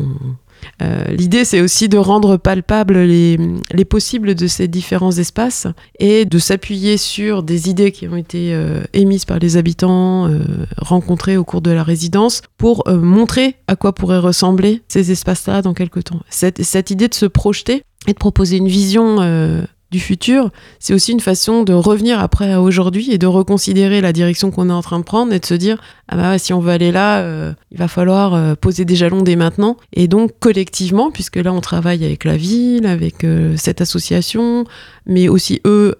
L'idée, 1.09 1.45
c'est 1.45 1.61
aussi 1.61 1.89
de 1.89 1.97
rendre 1.97 2.37
palpables 2.37 2.97
les, 2.97 3.37
les 3.71 3.85
possibles 3.85 4.35
de 4.35 4.47
ces 4.47 4.67
différents 4.67 5.11
espaces 5.11 5.67
et 5.99 6.25
de 6.25 6.39
s'appuyer 6.39 6.97
sur 6.97 7.43
des 7.43 7.69
idées 7.69 7.91
qui 7.91 8.07
ont 8.07 8.15
été 8.15 8.53
euh, 8.53 8.83
émises 8.93 9.25
par 9.25 9.39
les 9.39 9.57
habitants, 9.57 10.27
euh, 10.27 10.39
rencontrés 10.77 11.37
au 11.37 11.43
cours 11.43 11.61
de 11.61 11.71
la 11.71 11.83
résidence, 11.83 12.41
pour 12.57 12.87
euh, 12.87 12.99
montrer 12.99 13.55
à 13.67 13.75
quoi 13.75 13.93
pourraient 13.93 14.19
ressembler 14.19 14.81
ces 14.87 15.11
espaces-là 15.11 15.61
dans 15.61 15.73
quelques 15.73 16.05
temps. 16.05 16.19
Cette, 16.29 16.91
idée 16.91 17.07
de 17.07 17.13
se 17.13 17.25
projeter 17.25 17.83
et 18.07 18.13
de 18.13 18.17
proposer 18.17 18.57
une 18.57 18.67
vision 18.67 19.17
euh, 19.21 19.63
du 19.91 19.99
futur, 19.99 20.49
c'est 20.79 20.93
aussi 20.93 21.11
une 21.11 21.19
façon 21.19 21.63
de 21.63 21.73
revenir 21.73 22.19
après 22.19 22.51
à 22.51 22.61
aujourd'hui 22.61 23.11
et 23.11 23.17
de 23.17 23.27
reconsidérer 23.27 24.01
la 24.01 24.13
direction 24.13 24.49
qu'on 24.51 24.69
est 24.69 24.73
en 24.73 24.81
train 24.81 24.99
de 24.99 25.03
prendre 25.03 25.31
et 25.31 25.39
de 25.39 25.45
se 25.45 25.53
dire 25.53 25.81
ah 26.07 26.17
bah 26.17 26.37
si 26.37 26.53
on 26.53 26.59
veut 26.59 26.71
aller 26.71 26.91
là, 26.91 27.19
euh, 27.19 27.53
il 27.71 27.77
va 27.77 27.87
falloir 27.87 28.33
euh, 28.33 28.55
poser 28.55 28.83
des 28.83 28.95
jalons 28.95 29.21
dès 29.21 29.35
maintenant. 29.35 29.77
Et 29.93 30.07
donc 30.07 30.31
collectivement, 30.39 31.11
puisque 31.11 31.37
là 31.37 31.53
on 31.53 31.61
travaille 31.61 32.03
avec 32.03 32.23
la 32.23 32.35
ville, 32.35 32.87
avec 32.87 33.23
euh, 33.23 33.55
cette 33.57 33.79
association, 33.79 34.65
mais 35.05 35.29
aussi 35.29 35.61
eux, 35.65 35.95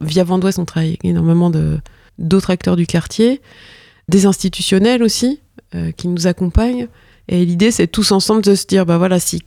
via 0.00 0.24
Vendouest, 0.24 0.58
on 0.58 0.64
travaille 0.64 0.90
avec 0.90 1.04
énormément 1.04 1.50
d'autres 2.18 2.50
acteurs 2.50 2.76
du 2.76 2.86
quartier, 2.86 3.40
des 4.08 4.26
institutionnels 4.26 5.02
aussi 5.02 5.40
qui 5.96 6.08
nous 6.08 6.26
accompagnent. 6.26 6.88
Et 7.28 7.44
l'idée, 7.46 7.70
c'est 7.70 7.86
tous 7.86 8.10
ensemble 8.10 8.42
de 8.42 8.56
se 8.56 8.66
dire, 8.66 8.84
bah 8.84 8.98
voilà, 8.98 9.20
si 9.20 9.42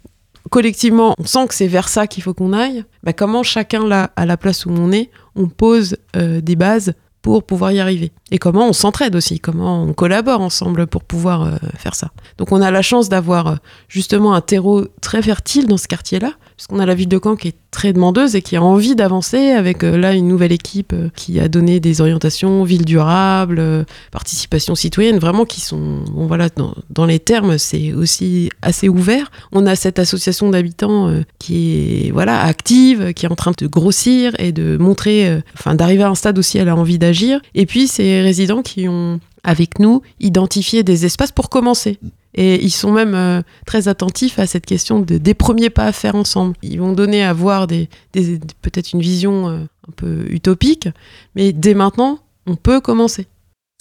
collectivement, 0.50 1.16
on 1.18 1.26
sent 1.26 1.48
que 1.48 1.54
c'est 1.54 1.68
vers 1.68 1.90
ça 1.90 2.08
qu'il 2.08 2.24
faut 2.24 2.34
qu'on 2.34 2.54
aille, 2.54 2.84
bah 3.04 3.14
comment 3.14 3.44
chacun 3.44 3.88
là, 3.88 4.12
à 4.16 4.26
la 4.26 4.38
place 4.38 4.66
où 4.66 4.72
on 4.72 4.92
est, 4.92 5.10
on 5.36 5.48
pose 5.48 5.98
euh, 6.16 6.42
des 6.42 6.56
bases 6.56 6.94
pour 7.22 7.44
pouvoir 7.44 7.72
y 7.72 7.80
arriver? 7.80 8.12
Et 8.32 8.38
comment 8.38 8.68
on 8.68 8.74
s'entraide 8.74 9.16
aussi, 9.16 9.40
comment 9.40 9.84
on 9.84 9.94
collabore 9.94 10.42
ensemble 10.42 10.88
pour 10.88 11.04
pouvoir 11.04 11.44
euh, 11.44 11.56
faire 11.78 11.96
ça? 11.96 12.12
Donc 12.38 12.52
on 12.52 12.62
a 12.62 12.72
la 12.72 12.82
chance 12.82 13.10
d'avoir 13.10 13.48
euh, 13.48 13.56
justement 13.88 14.34
un 14.36 14.42
terreau 14.42 14.86
très 15.02 15.22
fertile 15.22 15.68
dans 15.68 15.78
ce 15.78 15.88
quartier-là, 15.88 16.34
puisqu'on 16.56 16.80
a 16.80 16.86
la 16.86 16.96
ville 16.96 17.08
de 17.08 17.20
Caen 17.22 17.36
qui 17.36 17.50
est 17.50 17.56
très 17.72 17.92
demandeuse 17.92 18.36
et 18.36 18.42
qui 18.42 18.56
a 18.56 18.64
envie 18.64 18.96
d'avancer 18.96 19.52
avec 19.52 19.84
euh, 19.84 19.98
là 19.98 20.14
une 20.14 20.28
nouvelle 20.28 20.54
équipe 20.54 20.94
euh, 20.94 21.10
qui 21.16 21.40
a 21.40 21.50
donné 21.50 21.82
des 21.82 22.00
orientations 22.00 22.64
ville 22.64 22.86
durable, 22.86 23.58
euh, 23.60 23.84
participation 24.12 24.76
citoyenne, 24.76 25.20
vraiment 25.20 25.44
qui 25.44 25.60
sont, 25.60 26.04
bon 26.10 26.26
voilà, 26.28 26.48
dans, 26.50 26.74
dans 26.90 27.06
les 27.06 27.20
termes, 27.20 27.58
c'est 27.58 27.92
aussi 27.92 28.50
assez 28.62 28.88
ouvert. 28.88 29.30
On 29.52 29.66
a 29.66 29.76
cette 29.76 30.00
association 30.00 30.50
d'habitants 30.50 31.14
qui 31.40 32.08
est 32.08 32.12
voilà 32.12 32.42
active, 32.42 33.14
qui 33.14 33.26
est 33.26 33.32
en 33.32 33.36
train 33.36 33.52
de 33.58 33.68
grossir 33.68 34.34
et 34.40 34.52
de 34.52 34.78
montrer, 34.78 35.42
enfin 35.54 35.76
d'arriver 35.76 36.04
à 36.04 36.10
un 36.10 36.16
stade 36.16 36.38
aussi, 36.40 36.58
elle 36.58 36.70
a 36.70 36.76
envie 36.76 36.98
d'agir. 36.98 37.42
Et 37.54 37.66
puis 37.66 37.88
ces 37.88 38.22
résidents 38.22 38.62
qui 38.62 38.88
ont 38.88 39.20
avec 39.46 39.80
nous 39.80 40.02
identifié 40.20 40.84
des 40.84 41.06
espaces 41.06 41.32
pour 41.32 41.50
commencer. 41.50 41.98
Et 42.34 42.62
ils 42.62 42.72
sont 42.72 42.92
même 42.92 43.14
euh, 43.16 43.42
très 43.66 43.88
attentifs 43.88 44.40
à 44.40 44.46
cette 44.46 44.66
question 44.66 45.00
de, 45.00 45.18
des 45.18 45.34
premiers 45.34 45.70
pas 45.70 45.86
à 45.86 45.92
faire 45.94 46.16
ensemble. 46.16 46.56
Ils 46.62 46.80
vont 46.82 46.92
donner 46.92 47.24
à 47.24 47.32
voir 47.32 47.66
des, 47.68 47.88
des- 48.12 48.40
peut-être 48.62 48.92
une 48.92 49.00
vision 49.00 49.48
euh, 49.48 49.58
un 49.88 49.92
peu 49.96 50.26
utopique, 50.30 50.90
mais 51.36 51.54
dès 51.54 51.74
maintenant, 51.74 52.20
on 52.46 52.56
peut 52.58 52.82
commencer. 52.82 53.28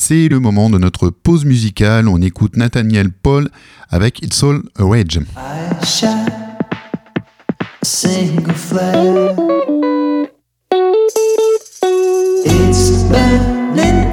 C'est 0.01 0.29
le 0.29 0.39
moment 0.39 0.71
de 0.71 0.79
notre 0.79 1.09
pause 1.11 1.45
musicale. 1.45 2.09
On 2.09 2.21
écoute 2.21 2.57
Nathaniel 2.57 3.11
Paul 3.11 3.49
avec 3.91 4.23
It's 4.23 4.43
All 4.43 4.63
a 4.79 4.85
Rage. 4.85 5.19
I 5.37 5.85
shot 5.85 6.07
a 7.83 7.85
single 7.85 8.53
flare. 8.55 9.35
It's 12.47 13.03
burning 13.05 14.04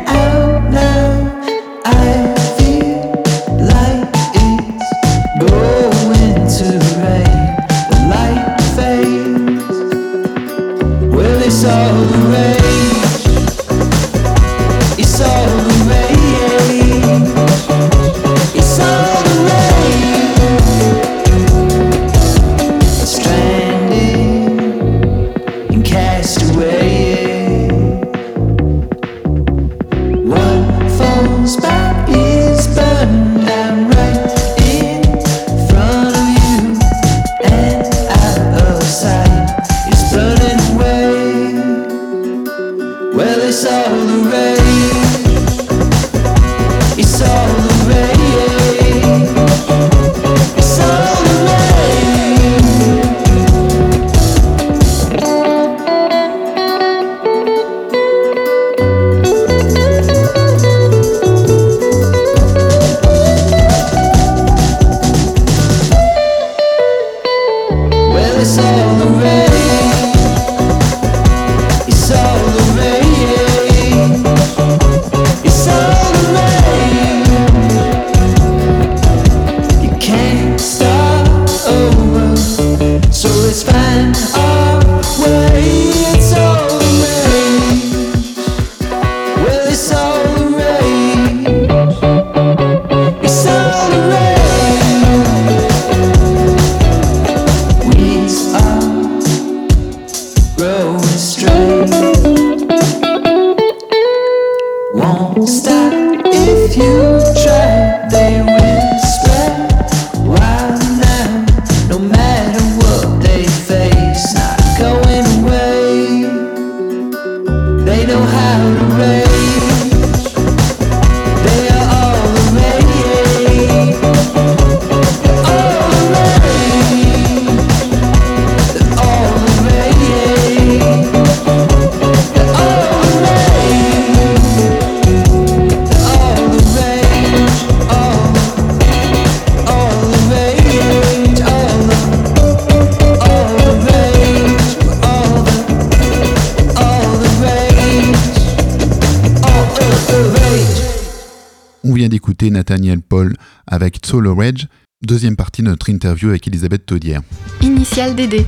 écouté 151.84 152.50
Nathaniel 152.50 153.02
Paul 153.02 153.36
avec 153.68 154.00
Solo 154.06 154.36
Rage. 154.36 154.68
Deuxième 155.04 155.36
partie 155.36 155.62
de 155.62 155.68
notre 155.68 155.90
interview 155.90 156.30
avec 156.30 156.48
Elisabeth 156.48 156.86
Taudière. 156.86 157.22
Initial 157.62 158.16
DD, 158.16 158.46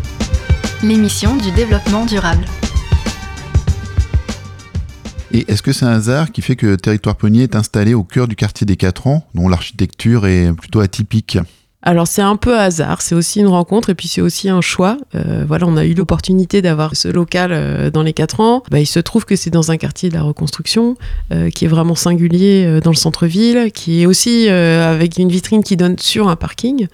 l'émission 0.83 1.35
du 1.35 1.51
développement 1.51 2.05
durable. 2.05 2.45
Et 5.31 5.45
est-ce 5.51 5.63
que 5.63 5.73
c'est 5.73 5.85
un 5.85 5.93
hasard 5.93 6.31
qui 6.31 6.43
fait 6.43 6.55
que 6.55 6.75
Territoire 6.75 7.15
Pionnier 7.15 7.43
est 7.43 7.55
installé 7.55 7.95
au 7.95 8.03
cœur 8.03 8.27
du 8.27 8.35
quartier 8.35 8.65
des 8.65 8.77
4 8.77 9.07
ans, 9.07 9.27
dont 9.33 9.49
l'architecture 9.49 10.27
est 10.27 10.53
plutôt 10.53 10.79
atypique? 10.79 11.39
Alors 11.85 12.07
c'est 12.07 12.21
un 12.21 12.37
peu 12.37 12.57
hasard, 12.57 13.01
c'est 13.01 13.13
aussi 13.13 13.41
une 13.41 13.47
rencontre 13.47 13.89
et 13.89 13.95
puis 13.95 14.07
c'est 14.07 14.21
aussi 14.21 14.49
un 14.49 14.61
choix. 14.61 14.97
Euh, 15.15 15.43
voilà, 15.45 15.67
on 15.67 15.75
a 15.75 15.83
eu 15.83 15.93
l'opportunité 15.93 16.61
d'avoir 16.61 16.95
ce 16.95 17.09
local 17.09 17.51
euh, 17.51 17.91
dans 17.91 18.03
les 18.03 18.13
quatre 18.13 18.39
ans. 18.39 18.63
Bah, 18.71 18.79
il 18.79 18.85
se 18.85 18.99
trouve 18.99 19.25
que 19.25 19.35
c'est 19.35 19.49
dans 19.49 19.69
un 19.69 19.75
quartier 19.75 20.07
de 20.07 20.13
la 20.13 20.23
reconstruction 20.23 20.95
euh, 21.33 21.49
qui 21.49 21.65
est 21.65 21.67
vraiment 21.67 21.95
singulier 21.95 22.79
dans 22.81 22.91
le 22.91 22.95
centre-ville, 22.95 23.69
qui 23.73 24.01
est 24.01 24.05
aussi 24.05 24.47
avec 24.47 25.17
une 25.17 25.29
vitrine 25.29 25.63
qui 25.63 25.75
donne 25.75 25.97
sur 25.99 26.29
un 26.29 26.37
parking. 26.37 26.87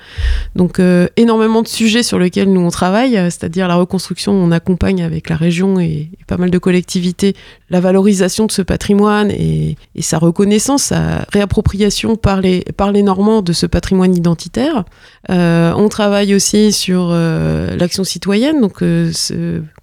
Donc 0.56 0.82
énormément 1.17 1.62
de 1.62 1.67
sujets 1.67 2.04
sur 2.04 2.17
lesquels 2.17 2.52
nous 2.52 2.62
on 2.62 2.71
travaille, 2.71 3.13
c'est-à-dire 3.13 3.67
la 3.67 3.75
reconstruction, 3.75 4.34
on 4.34 4.52
accompagne 4.52 5.04
avec 5.04 5.30
la 5.30 5.36
région 5.36 5.80
et, 5.80 6.10
et 6.12 6.25
pas 6.28 6.38
mal 6.38 6.49
de 6.49 6.58
collectivités 6.58 7.36
la 7.69 7.80
valorisation 7.80 8.45
de 8.45 8.52
ce 8.52 8.62
patrimoine 8.62 9.32
et, 9.32 9.78
et 9.95 10.02
sa 10.02 10.17
reconnaissance, 10.17 10.84
sa 10.84 11.25
réappropriation 11.32 12.15
par 12.15 12.41
les, 12.41 12.62
par 12.78 12.91
les 12.91 13.04
Normands 13.04 13.41
de 13.41 13.54
ce 13.54 13.65
patrimoine 13.65 14.15
identitaire. 14.15 14.78
Euh, 15.29 15.73
on 15.75 15.89
travaille 15.89 16.33
aussi 16.33 16.71
sur 16.71 17.09
euh, 17.11 17.75
l'action 17.75 18.03
citoyenne, 18.03 18.61
donc 18.61 18.81
euh, 18.81 19.11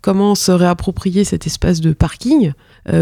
comment 0.01 0.35
se 0.35 0.53
réapproprier 0.53 1.25
cet 1.25 1.47
espace 1.47 1.81
de 1.81 1.93
parking 1.93 2.53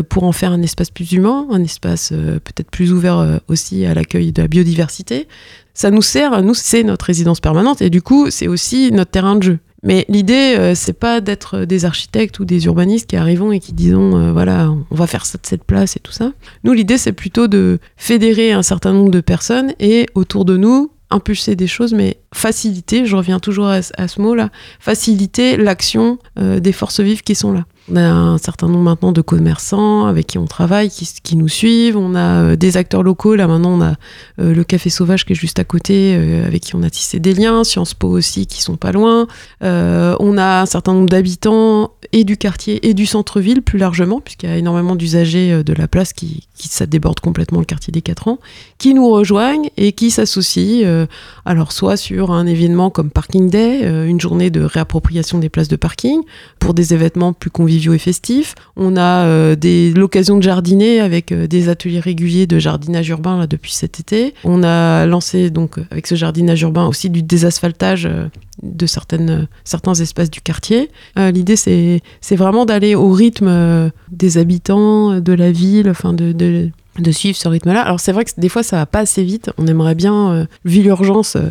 pour 0.09 0.25
en 0.25 0.33
faire 0.33 0.51
un 0.51 0.63
espace 0.63 0.91
plus 0.91 1.13
humain, 1.13 1.47
un 1.51 1.63
espace 1.63 2.09
peut-être 2.09 2.71
plus 2.71 2.91
ouvert 2.91 3.39
aussi 3.49 3.85
à 3.85 3.93
l'accueil 3.93 4.33
de 4.33 4.41
la 4.41 4.49
biodiversité. 4.49 5.29
Ça 5.75 5.91
nous 5.91 6.01
sert, 6.01 6.43
nous 6.43 6.55
c'est 6.55 6.83
notre 6.85 7.05
résidence 7.05 7.41
permanente 7.41 7.83
et 7.83 7.91
du 7.91 8.01
coup 8.01 8.31
c'est 8.31 8.49
aussi 8.49 8.91
notre 8.93 9.11
terrain 9.11 9.37
de 9.37 9.43
jeu. 9.43 9.59
Mais 9.83 10.07
l'idée, 10.09 10.73
c'est 10.75 10.99
pas 10.99 11.21
d'être 11.21 11.67
des 11.67 11.85
architectes 11.85 12.39
ou 12.39 12.47
des 12.47 12.65
urbanistes 12.65 13.11
qui 13.11 13.17
arrivons 13.17 13.53
et 13.53 13.61
qui 13.61 13.75
disons, 13.75 14.33
voilà, 14.33 14.75
on 14.91 14.95
va 14.95 15.07
faire 15.07 15.27
ça 15.27 15.37
de 15.37 15.47
cette 15.47 15.65
place 15.65 15.99
et 15.99 16.01
tout 16.01 16.13
ça. 16.13 16.33
Nous, 16.65 16.73
l'idée, 16.73 16.97
c'est 16.97 17.13
plutôt 17.13 17.47
de 17.47 17.79
fédérer 17.99 18.53
un 18.53 18.63
certain 18.63 18.95
nombre 18.95 19.11
de 19.11 19.21
personnes 19.21 19.75
et 19.81 20.07
autour 20.15 20.47
de 20.47 20.57
nous, 20.57 20.94
impulser 21.15 21.57
des 21.57 21.67
choses, 21.67 21.95
mais 21.95 22.19
faciliter, 22.35 23.07
je 23.07 23.17
reviens 23.17 23.39
toujours 23.39 23.69
à, 23.69 23.83
ce 23.83 24.21
mot-là, 24.21 24.51
faciliter 24.81 25.57
l'action 25.57 26.19
euh, 26.39 26.61
des 26.61 26.73
forces 26.73 27.01
vives 27.01 27.23
qui 27.23 27.35
sont 27.35 27.53
là. 27.53 27.65
On 27.93 27.97
a 27.97 28.01
un 28.01 28.39
certain 28.39 28.67
nombre 28.67 28.85
maintenant 28.85 29.13
de 29.13 29.21
commerçants 29.21 30.07
avec 30.07 30.29
qui 30.29 30.39
on 30.39 30.47
travaille, 30.47 30.89
qui, 30.89 31.37
nous 31.37 31.49
suivent. 31.49 31.99
On 31.99 32.15
a 32.15 32.43
euh, 32.43 32.57
des 32.57 32.79
acteurs 32.79 33.03
locaux. 33.03 33.35
Là 33.35 33.47
maintenant, 33.47 33.73
on 33.73 33.83
a 33.83 33.95
euh, 34.41 34.55
le 34.55 34.65
Café 34.65 34.89
Sauvage 34.89 35.27
qui 35.27 35.33
est 35.33 35.37
juste 35.37 35.59
à 35.59 35.65
côté, 35.65 36.15
euh, 36.17 36.47
avec 36.47 36.63
qui 36.63 36.77
on 36.77 36.83
a 36.83 36.89
tissé 36.89 37.21
des 37.21 37.35
liens. 37.35 37.63
Sciences 37.63 37.93
Po 37.93 38.09
aussi, 38.09 38.47
qui 38.47 38.63
sont 38.63 38.77
pas 38.77 38.93
loin. 38.93 39.27
On 39.61 40.39
a 40.39 40.63
un 40.63 40.67
certain 40.67 40.95
nombre 40.95 41.11
d'habitants 41.11 41.93
et 42.13 42.25
du 42.25 42.37
quartier 42.39 42.89
et 42.89 42.95
du 42.95 43.05
centre-ville 43.05 43.61
plus 43.61 43.79
largement, 43.79 44.21
puisqu'il 44.21 44.49
y 44.49 44.53
a 44.53 44.57
énormément 44.57 44.97
d'usagers 44.97 45.63
de 45.63 45.73
la 45.73 45.89
place 45.89 46.13
qui, 46.13 46.47
qui 46.57 46.69
ça 46.69 46.87
déborde 46.87 47.21
complètement 47.21 47.59
le 47.59 47.65
quartier 47.65 47.91
des 47.91 48.03
4 48.03 48.29
ans, 48.29 48.39
qui 48.79 48.95
nous 48.95 49.11
rejoignent 49.11 49.69
et 49.77 49.93
qui 49.93 50.11
s'associent. 50.11 51.07
alors 51.45 51.73
soit 51.73 51.97
sur 51.97 52.31
un 52.31 52.47
événement 52.47 52.91
comme 52.91 53.11
Parking 53.11 53.51
Day, 53.51 53.83
une 54.07 54.21
journée 54.21 54.51
de 54.51 54.63
réappropriation 54.63 55.39
des 55.39 55.49
places 55.49 55.69
de 55.69 55.77
parking, 55.77 56.21
pour 56.59 56.75
des 56.75 56.95
événements 56.95 57.33
plus 57.33 57.51
conviviaux 57.51 57.74
et 57.77 57.99
festifs. 57.99 58.55
On 58.77 58.97
a 58.97 59.27
euh, 59.27 59.57
l'occasion 59.95 60.37
de 60.37 60.43
jardiner 60.43 61.01
avec 61.01 61.33
euh, 61.33 61.47
des 61.47 61.69
ateliers 61.69 62.01
réguliers 62.01 62.47
de 62.47 62.59
jardinage 62.59 63.09
urbain 63.09 63.39
là 63.39 63.47
depuis 63.47 63.73
cet 63.73 64.01
été. 64.01 64.35
On 64.45 64.63
a 64.63 65.07
lancé 65.07 65.51
donc 65.51 65.79
avec 65.91 66.07
ce 66.07 66.15
jardinage 66.15 66.63
urbain 66.63 66.87
aussi 66.87 67.11
du 67.11 67.23
désasphaltage 67.23 68.07
euh, 68.07 68.29
de 68.63 68.87
certaines, 68.87 69.49
certains 69.65 69.95
espaces 69.95 70.31
du 70.31 70.41
quartier. 70.41 70.91
L'idée 71.17 71.57
c'est 71.57 72.01
vraiment 72.37 72.65
d'aller 72.65 72.95
au 72.95 73.11
rythme 73.11 73.91
des 74.13 74.39
habitants 74.39 75.21
de 75.21 75.33
la 75.33 75.51
ville, 75.51 75.91
enfin 75.91 76.13
de 76.13 76.71
de 76.99 77.11
suivre 77.11 77.37
ce 77.37 77.49
rythme-là. 77.49 77.83
Alors 77.83 78.01
c'est 78.01 78.13
vrai 78.13 78.25
que 78.25 78.31
des 78.37 78.49
fois 78.49 78.63
ça 78.63 78.77
va 78.77 78.87
pas 78.87 79.01
assez 79.01 79.23
vite. 79.23 79.51
On 79.59 79.67
aimerait 79.67 79.95
bien, 79.95 80.33
euh, 80.33 80.47
vu 80.65 80.83
l'urgence, 80.83 81.37
euh, 81.37 81.51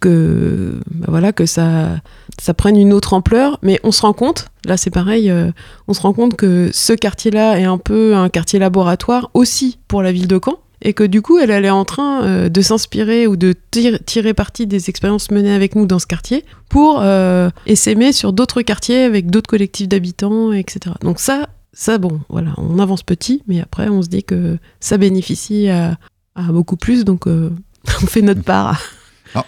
que 0.00 0.80
bah 0.90 1.06
voilà 1.08 1.32
que 1.32 1.46
ça 1.46 2.00
ça 2.40 2.54
prenne 2.54 2.76
une 2.76 2.92
autre 2.92 3.12
ampleur. 3.14 3.58
Mais 3.62 3.80
on 3.84 3.92
se 3.92 4.02
rend 4.02 4.12
compte, 4.12 4.46
là 4.66 4.76
c'est 4.76 4.90
pareil, 4.90 5.30
euh, 5.30 5.50
on 5.88 5.94
se 5.94 6.00
rend 6.00 6.12
compte 6.12 6.36
que 6.36 6.70
ce 6.72 6.92
quartier-là 6.92 7.58
est 7.58 7.64
un 7.64 7.78
peu 7.78 8.14
un 8.14 8.28
quartier 8.28 8.58
laboratoire 8.58 9.30
aussi 9.34 9.78
pour 9.88 10.02
la 10.02 10.12
ville 10.12 10.28
de 10.28 10.38
Caen. 10.42 10.58
Et 10.86 10.92
que 10.92 11.04
du 11.04 11.22
coup, 11.22 11.38
elle, 11.38 11.50
est 11.50 11.70
en 11.70 11.86
train 11.86 12.48
de 12.50 12.60
s'inspirer 12.60 13.26
ou 13.26 13.36
de 13.36 13.54
tir- 13.70 13.98
tirer 14.04 14.34
parti 14.34 14.66
des 14.66 14.90
expériences 14.90 15.30
menées 15.30 15.54
avec 15.54 15.76
nous 15.76 15.86
dans 15.86 15.98
ce 15.98 16.06
quartier 16.06 16.44
pour 16.68 17.02
essaimer 17.64 18.12
sur 18.12 18.34
d'autres 18.34 18.60
quartiers 18.60 19.04
avec 19.04 19.30
d'autres 19.30 19.48
collectifs 19.48 19.88
d'habitants, 19.88 20.52
etc. 20.52 20.94
Donc 21.00 21.20
ça, 21.20 21.48
ça, 21.74 21.98
bon, 21.98 22.20
voilà, 22.28 22.54
on 22.56 22.78
avance 22.78 23.02
petit, 23.02 23.42
mais 23.46 23.60
après, 23.60 23.88
on 23.88 24.00
se 24.00 24.08
dit 24.08 24.24
que 24.24 24.58
ça 24.80 24.96
bénéficie 24.96 25.68
à, 25.68 25.98
beaucoup 26.48 26.76
plus, 26.76 27.04
donc 27.04 27.26
euh, 27.26 27.50
on 28.02 28.06
fait 28.06 28.22
notre 28.22 28.42
part. 28.42 28.80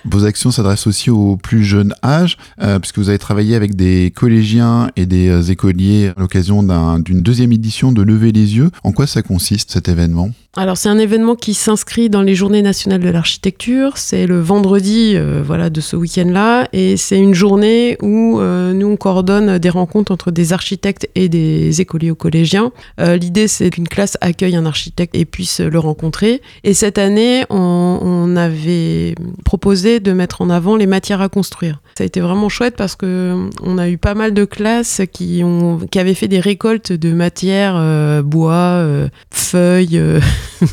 Vos 0.05 0.25
actions 0.25 0.51
s'adressent 0.51 0.87
aussi 0.87 1.11
au 1.11 1.37
plus 1.37 1.65
jeune 1.65 1.95
âge, 2.05 2.37
euh, 2.63 2.79
puisque 2.79 2.99
vous 2.99 3.09
avez 3.09 3.19
travaillé 3.19 3.55
avec 3.55 3.77
des 3.77 4.13
collégiens 4.15 4.91
et 4.97 5.07
des 5.07 5.29
euh, 5.29 5.43
écoliers 5.43 6.13
à 6.17 6.21
l'occasion 6.21 6.63
d'un- 6.63 6.99
d'une 6.99 7.21
deuxième 7.23 7.53
édition 7.53 7.93
de 7.93 8.03
Lever 8.03 8.33
les 8.33 8.57
yeux. 8.57 8.71
En 8.85 8.93
quoi 8.93 9.07
ça 9.07 9.23
consiste 9.23 9.71
cet 9.71 9.89
événement? 9.89 10.31
Alors 10.59 10.79
c'est 10.79 10.89
un 10.89 10.99
événement 10.99 11.35
qui 11.35 11.53
s'inscrit 11.53 12.09
dans 12.09 12.23
les 12.23 12.35
Journées 12.35 12.63
nationales 12.63 13.03
de 13.03 13.11
l'architecture. 13.11 13.99
C'est 13.99 14.27
le 14.27 14.41
vendredi, 14.41 15.13
euh, 15.15 15.43
voilà, 15.45 15.69
de 15.69 15.81
ce 15.83 15.97
week-end-là, 15.97 16.69
et 16.73 16.97
c'est 16.97 17.19
une 17.19 17.35
journée 17.35 17.99
où 18.03 18.41
nous 18.41 18.87
on 18.87 18.97
coordonne 18.97 19.59
des 19.59 19.69
rencontres 19.71 20.13
entre 20.13 20.31
des 20.31 20.53
architectes 20.53 21.09
et 21.15 21.29
des 21.29 21.81
écoliers 21.81 22.11
ou 22.11 22.15
collégiens. 22.15 22.73
L'idée 22.99 23.49
c'est 23.49 23.71
qu'une 23.71 23.89
classe 23.89 24.17
accueille 24.21 24.57
un 24.57 24.65
architecte 24.67 25.15
et 25.15 25.25
puisse 25.27 25.61
le 25.61 25.79
rencontrer. 25.79 26.41
Et 26.65 26.73
cette 26.75 26.99
année, 26.99 27.45
on 27.51 28.35
avait 28.37 29.15
proposé 29.45 29.76
de 29.85 30.13
mettre 30.13 30.43
en 30.43 30.51
avant 30.51 30.77
les 30.77 30.87
matières 30.87 31.21
à 31.21 31.29
construire. 31.29 31.81
Ça 31.97 32.05
a 32.05 32.07
été 32.07 32.21
vraiment 32.21 32.49
chouette 32.49 32.77
parce 32.77 32.97
que 32.97 33.49
on 33.63 33.79
a 33.79 33.89
eu 33.89 33.99
pas 33.99 34.15
mal 34.15 34.35
de 34.35 34.45
classes 34.45 35.03
qui 35.13 35.43
ont 35.45 35.79
qui 35.91 35.99
avaient 35.99 36.15
fait 36.15 36.29
des 36.29 36.41
récoltes 36.41 36.93
de 36.93 37.13
matières 37.13 37.77
euh, 37.77 38.23
bois, 38.23 38.53
euh, 38.55 39.09
feuilles. 39.31 39.99
euh, 39.99 40.21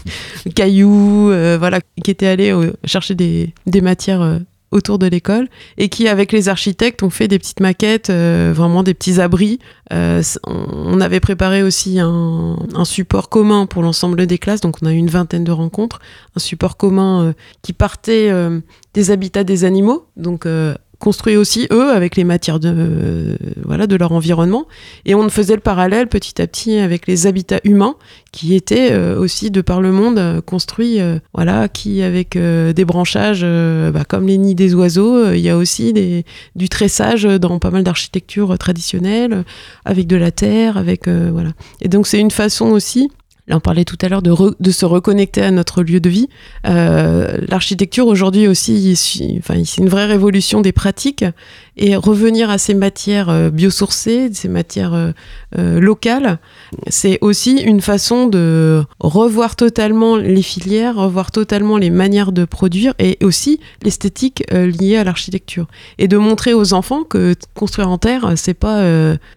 cailloux, 0.55 1.29
euh, 1.31 1.57
voilà, 1.59 1.79
qui 2.03 2.11
étaient 2.11 2.27
allés 2.27 2.51
euh, 2.51 2.73
chercher 2.85 3.15
des, 3.15 3.53
des 3.65 3.81
matières 3.81 4.21
euh, 4.21 4.39
autour 4.73 4.99
de 4.99 5.07
l'école 5.07 5.47
et 5.77 5.87
qui, 5.87 6.07
avec 6.07 6.31
les 6.31 6.49
architectes, 6.49 7.03
ont 7.03 7.09
fait 7.09 7.27
des 7.27 7.39
petites 7.39 7.59
maquettes, 7.59 8.09
euh, 8.09 8.51
vraiment 8.53 8.83
des 8.83 8.93
petits 8.93 9.21
abris. 9.21 9.59
Euh, 9.93 10.21
on 10.45 10.99
avait 10.99 11.19
préparé 11.19 11.63
aussi 11.63 11.99
un, 11.99 12.57
support 12.83 13.29
commun 13.29 13.65
pour 13.65 13.81
l'ensemble 13.83 14.25
des 14.25 14.37
classes, 14.37 14.61
donc 14.61 14.77
on 14.81 14.87
a 14.87 14.91
eu 14.91 14.97
une 14.97 15.09
vingtaine 15.09 15.43
de 15.43 15.51
rencontres, 15.51 15.99
un 16.35 16.39
support 16.39 16.75
commun 16.75 17.23
euh, 17.23 17.33
qui 17.61 17.71
partait 17.71 18.31
des 18.93 19.11
habitats 19.11 19.43
des 19.43 19.63
animaux, 19.63 20.05
donc 20.17 20.45
construit 21.03 21.35
aussi 21.35 21.67
eux 21.69 21.89
avec 21.89 22.15
les 22.15 22.23
matières 22.23 22.61
de 22.61 22.73
euh, 22.73 23.35
voilà 23.65 23.87
de 23.87 23.95
leur 23.97 24.13
environnement. 24.13 24.67
Et 25.03 25.15
on 25.15 25.27
faisait 25.27 25.55
le 25.55 25.59
parallèle 25.59 26.07
petit 26.07 26.41
à 26.41 26.47
petit 26.47 26.77
avec 26.77 27.07
les 27.07 27.27
habitats 27.27 27.59
humains 27.65 27.95
qui 28.31 28.55
étaient 28.55 28.93
euh, 28.93 29.19
aussi 29.19 29.51
de 29.51 29.59
par 29.59 29.81
le 29.81 29.91
monde 29.91 30.17
euh, 30.17 30.39
construits 30.39 30.99
voilà 31.33 31.67
qui 31.67 32.01
avec 32.01 32.37
des 32.37 32.85
branchages 32.85 33.45
bah, 33.93 34.05
comme 34.07 34.27
les 34.27 34.37
nids 34.37 34.55
des 34.55 34.73
oiseaux 34.75 35.31
il 35.31 35.41
y 35.41 35.49
a 35.49 35.57
aussi 35.57 35.91
des, 35.91 36.23
du 36.55 36.69
tressage 36.69 37.23
dans 37.23 37.59
pas 37.59 37.71
mal 37.71 37.83
d'architectures 37.83 38.57
traditionnelles 38.57 39.43
avec 39.83 40.07
de 40.07 40.15
la 40.15 40.31
terre 40.31 40.77
avec 40.77 41.09
voilà. 41.09 41.51
Et 41.81 41.89
donc 41.89 42.07
c'est 42.07 42.19
une 42.19 42.31
façon 42.31 42.67
aussi 42.67 43.09
Là, 43.47 43.57
on 43.57 43.59
parlait 43.59 43.83
tout 43.83 43.97
à 44.01 44.07
l'heure 44.07 44.21
de, 44.21 44.71
se 44.71 44.85
reconnecter 44.85 45.41
à 45.41 45.51
notre 45.51 45.83
lieu 45.83 45.99
de 45.99 46.09
vie. 46.09 46.29
Euh, 46.65 47.39
L'architecture 47.49 48.07
aujourd'hui 48.07 48.47
aussi, 48.47 48.95
c'est 48.95 49.35
enfin, 49.37 49.55
une 49.77 49.89
vraie 49.89 50.05
révolution 50.05 50.61
des 50.61 50.71
pratiques 50.71 51.25
et 51.75 51.95
revenir 51.95 52.49
à 52.49 52.57
ces 52.57 52.73
matières 52.73 53.29
euh, 53.29 53.49
biosourcées, 53.49 54.29
ces 54.33 54.47
matières 54.47 54.93
euh, 54.93 55.11
euh, 55.57 55.79
locales, 55.79 56.39
c'est 56.87 57.17
aussi 57.21 57.57
une 57.57 57.81
façon 57.81 58.27
de 58.27 58.83
revoir 58.99 59.55
totalement 59.55 60.17
les 60.17 60.41
filières, 60.41 60.95
revoir 60.95 61.31
totalement 61.31 61.77
les 61.77 61.89
manières 61.89 62.31
de 62.31 62.45
produire 62.45 62.93
et 62.99 63.17
aussi 63.23 63.59
l'esthétique 63.81 64.43
liée 64.51 64.97
à 64.97 65.03
l'architecture. 65.03 65.67
Et 65.97 66.07
de 66.07 66.17
montrer 66.17 66.53
aux 66.53 66.73
enfants 66.73 67.03
que 67.03 67.35
construire 67.55 67.89
en 67.89 67.97
terre, 67.97 68.33
c'est 68.35 68.53
pas, 68.53 68.83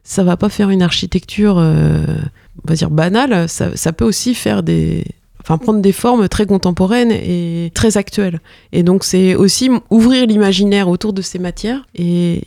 ça 0.05 0.25
va 0.25 0.37
pas 0.37 0.49
faire 0.49 0.71
une 0.71 0.83
architecture, 0.83 1.57
on 1.57 2.69
va 2.69 2.75
dire 2.75 2.91
banale, 2.91 3.49
ça, 3.49 3.77
ça 3.77 3.93
peut 3.93 4.05
aussi 4.05 4.35
faire 4.35 4.63
des 4.63 5.05
Enfin, 5.47 5.59
prendre 5.59 5.81
des 5.81 5.93
formes 5.93 6.29
très 6.29 6.45
contemporaines 6.45 7.13
et 7.13 7.71
très 7.73 7.97
actuelles. 7.97 8.41
Et 8.73 8.83
donc, 8.83 9.05
c'est 9.05 9.37
aussi 9.37 9.71
ouvrir 9.91 10.27
l'imaginaire 10.27 10.89
autour 10.89 11.13
de 11.13 11.23
ces 11.23 11.39
matières 11.39 11.87
et, 11.95 12.43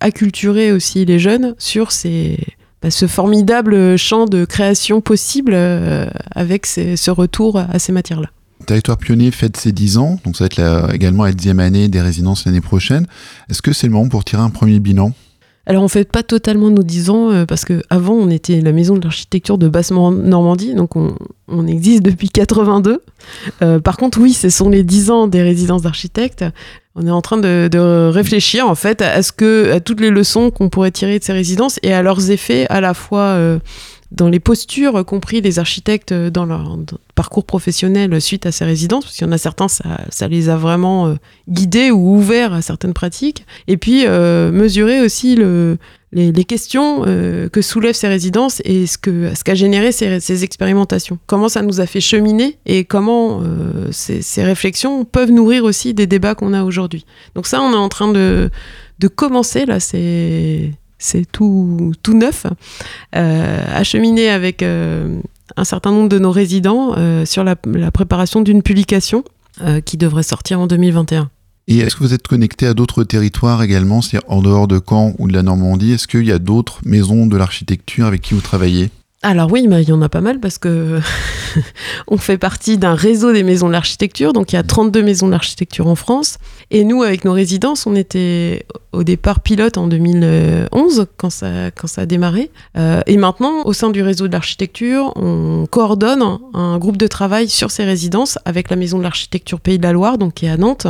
acculturer 0.00 0.70
aussi 0.70 1.06
les 1.06 1.18
jeunes 1.18 1.54
sur 1.56 1.90
ces, 1.90 2.38
bah, 2.82 2.90
ce 2.90 3.06
formidable 3.06 3.96
champ 3.96 4.26
de 4.26 4.44
création 4.44 5.00
possible 5.00 5.52
euh, 5.54 6.06
avec 6.32 6.66
ce 6.66 7.10
retour 7.10 7.56
à 7.56 7.78
ces 7.78 7.92
matières-là. 7.92 8.28
Territoire 8.66 8.98
Pionnier 8.98 9.30
fête 9.30 9.56
ses 9.56 9.72
10 9.72 9.96
ans, 9.96 10.20
donc 10.26 10.36
ça 10.36 10.44
va 10.44 10.46
être 10.46 10.94
également 10.94 11.24
la 11.24 11.32
dixième 11.32 11.60
année 11.60 11.88
des 11.88 12.02
résidences 12.02 12.44
l'année 12.44 12.60
prochaine. 12.60 13.06
Est-ce 13.48 13.62
que 13.62 13.72
c'est 13.72 13.86
le 13.86 13.94
moment 13.94 14.08
pour 14.10 14.22
tirer 14.22 14.42
un 14.42 14.50
premier 14.50 14.80
bilan? 14.80 15.12
Alors 15.66 15.82
on 15.82 15.88
fait 15.88 16.04
pas 16.04 16.22
totalement 16.22 16.68
nos 16.70 16.82
10 16.82 17.10
ans 17.10 17.30
euh, 17.30 17.46
parce 17.46 17.64
que 17.64 17.82
avant 17.88 18.14
on 18.14 18.28
était 18.28 18.60
la 18.60 18.72
maison 18.72 18.96
de 18.96 19.02
l'architecture 19.02 19.56
de 19.56 19.68
basse 19.68 19.90
Normandie, 19.90 20.74
donc 20.74 20.96
on, 20.96 21.14
existe 21.66 22.02
depuis 22.02 22.28
82. 22.28 23.02
Euh, 23.62 23.78
par 23.78 23.96
contre 23.96 24.20
oui, 24.20 24.32
ce 24.34 24.50
sont 24.50 24.68
les 24.68 24.82
10 24.82 25.10
ans 25.10 25.26
des 25.26 25.42
résidences 25.42 25.82
d'architectes. 25.82 26.44
On 26.96 27.06
est 27.06 27.10
en 27.10 27.22
train 27.22 27.38
de, 27.38 28.10
réfléchir 28.12 28.68
en 28.68 28.74
fait 28.74 29.02
à 29.02 29.22
ce 29.22 29.32
que 29.32 29.78
toutes 29.78 30.00
les 30.00 30.10
leçons 30.10 30.50
qu'on 30.50 30.68
pourrait 30.68 30.90
tirer 30.92 31.18
de 31.18 31.24
ces 31.24 31.32
résidences 31.32 31.80
et 31.82 31.92
à 31.92 32.02
leurs 32.02 32.30
effets 32.30 32.66
à 32.68 32.80
la 32.80 32.94
fois 32.94 33.20
euh, 33.20 33.58
dans 34.14 34.28
les 34.28 34.40
postures, 34.40 35.04
compris 35.04 35.40
les 35.40 35.58
architectes 35.58 36.12
euh, 36.12 36.30
dans 36.30 36.46
leur 36.46 36.78
parcours 37.14 37.44
professionnel 37.44 38.20
suite 38.20 38.46
à 38.46 38.52
ces 38.52 38.64
résidences, 38.64 39.04
parce 39.04 39.16
qu'il 39.16 39.26
y 39.26 39.28
en 39.28 39.32
a 39.32 39.38
certains, 39.38 39.68
ça, 39.68 40.28
les 40.28 40.48
a 40.48 40.56
vraiment 40.56 41.08
euh, 41.08 41.14
guidés 41.48 41.90
ou 41.90 42.16
ouverts 42.16 42.52
à 42.52 42.62
certaines 42.62 42.94
pratiques. 42.94 43.44
Et 43.66 43.76
puis 43.76 44.04
euh, 44.06 44.52
mesurer 44.52 45.00
aussi 45.00 45.34
le, 45.34 45.78
les, 46.12 46.44
questions 46.44 47.02
que 47.02 47.62
soulèvent 47.62 47.94
ces 47.96 48.08
résidences 48.08 48.62
et 48.64 48.86
ce 48.86 48.98
que 48.98 49.34
ce 49.34 49.42
qu'a 49.42 49.54
généré 49.54 49.90
ces, 49.90 50.44
expérimentations. 50.44 51.18
Comment 51.26 51.48
ça 51.48 51.62
nous 51.62 51.80
a 51.80 51.86
fait 51.86 52.00
cheminer 52.00 52.58
et 52.66 52.84
comment 52.84 53.42
ces, 53.90 54.22
ces 54.22 54.44
réflexions 54.44 55.04
peuvent 55.04 55.32
nourrir 55.32 55.64
aussi 55.64 55.92
des 55.92 56.06
débats 56.06 56.36
qu'on 56.36 56.52
a 56.52 56.62
aujourd'hui. 56.62 57.04
Donc 57.34 57.46
ça, 57.46 57.60
on 57.60 57.72
est 57.72 57.76
en 57.76 57.88
train 57.88 58.12
de, 58.12 58.50
de 59.00 59.08
commencer 59.08 59.66
là. 59.66 59.80
C'est 59.80 60.70
c'est 60.98 61.30
tout, 61.30 61.92
tout 62.02 62.14
neuf, 62.14 62.46
euh, 63.14 63.64
à 63.74 63.84
cheminer 63.84 64.28
avec 64.28 64.62
euh, 64.62 65.20
un 65.56 65.64
certain 65.64 65.90
nombre 65.90 66.08
de 66.08 66.18
nos 66.18 66.30
résidents 66.30 66.94
euh, 66.96 67.24
sur 67.24 67.44
la, 67.44 67.56
la 67.66 67.90
préparation 67.90 68.40
d'une 68.40 68.62
publication 68.62 69.24
qui 69.84 69.96
devrait 69.96 70.24
sortir 70.24 70.58
en 70.58 70.66
2021. 70.66 71.30
Et 71.68 71.78
est-ce 71.78 71.94
que 71.94 72.02
vous 72.02 72.12
êtes 72.12 72.26
connecté 72.26 72.66
à 72.66 72.74
d'autres 72.74 73.04
territoires 73.04 73.62
également, 73.62 74.02
c'est-à-dire 74.02 74.28
en 74.28 74.42
dehors 74.42 74.66
de 74.66 74.80
Caen 74.84 75.14
ou 75.20 75.28
de 75.28 75.32
la 75.32 75.44
Normandie 75.44 75.92
Est-ce 75.92 76.08
qu'il 76.08 76.26
y 76.26 76.32
a 76.32 76.40
d'autres 76.40 76.80
maisons 76.84 77.28
de 77.28 77.36
l'architecture 77.36 78.06
avec 78.06 78.20
qui 78.20 78.34
vous 78.34 78.40
travaillez? 78.40 78.90
Alors 79.26 79.50
oui, 79.50 79.66
bah, 79.68 79.80
il 79.80 79.88
y 79.88 79.92
en 79.92 80.02
a 80.02 80.10
pas 80.10 80.20
mal 80.20 80.38
parce 80.38 80.58
que 80.58 81.00
on 82.08 82.18
fait 82.18 82.36
partie 82.36 82.76
d'un 82.76 82.94
réseau 82.94 83.32
des 83.32 83.42
maisons 83.42 83.68
de 83.68 83.72
l'architecture. 83.72 84.34
Donc 84.34 84.52
il 84.52 84.56
y 84.56 84.58
a 84.58 84.62
32 84.62 85.02
maisons 85.02 85.28
de 85.28 85.32
l'architecture 85.32 85.86
en 85.86 85.94
France. 85.94 86.36
Et 86.70 86.84
nous, 86.84 87.02
avec 87.02 87.24
nos 87.24 87.32
résidences, 87.32 87.86
on 87.86 87.94
était 87.94 88.66
au 88.92 89.02
départ 89.02 89.40
pilote 89.40 89.78
en 89.78 89.86
2011 89.86 91.06
quand 91.16 91.30
ça, 91.30 91.70
quand 91.70 91.86
ça 91.86 92.02
a 92.02 92.06
démarré. 92.06 92.50
Euh, 92.76 93.00
et 93.06 93.16
maintenant, 93.16 93.64
au 93.64 93.72
sein 93.72 93.88
du 93.88 94.02
réseau 94.02 94.28
de 94.28 94.32
l'architecture, 94.32 95.14
on 95.16 95.66
coordonne 95.70 96.22
un, 96.52 96.76
groupe 96.76 96.98
de 96.98 97.06
travail 97.06 97.48
sur 97.48 97.70
ces 97.70 97.84
résidences 97.84 98.38
avec 98.44 98.68
la 98.68 98.76
maison 98.76 98.98
de 98.98 99.04
l'architecture 99.04 99.58
Pays 99.58 99.78
de 99.78 99.84
la 99.84 99.92
Loire, 99.92 100.18
donc 100.18 100.34
qui 100.34 100.44
est 100.44 100.50
à 100.50 100.58
Nantes. 100.58 100.86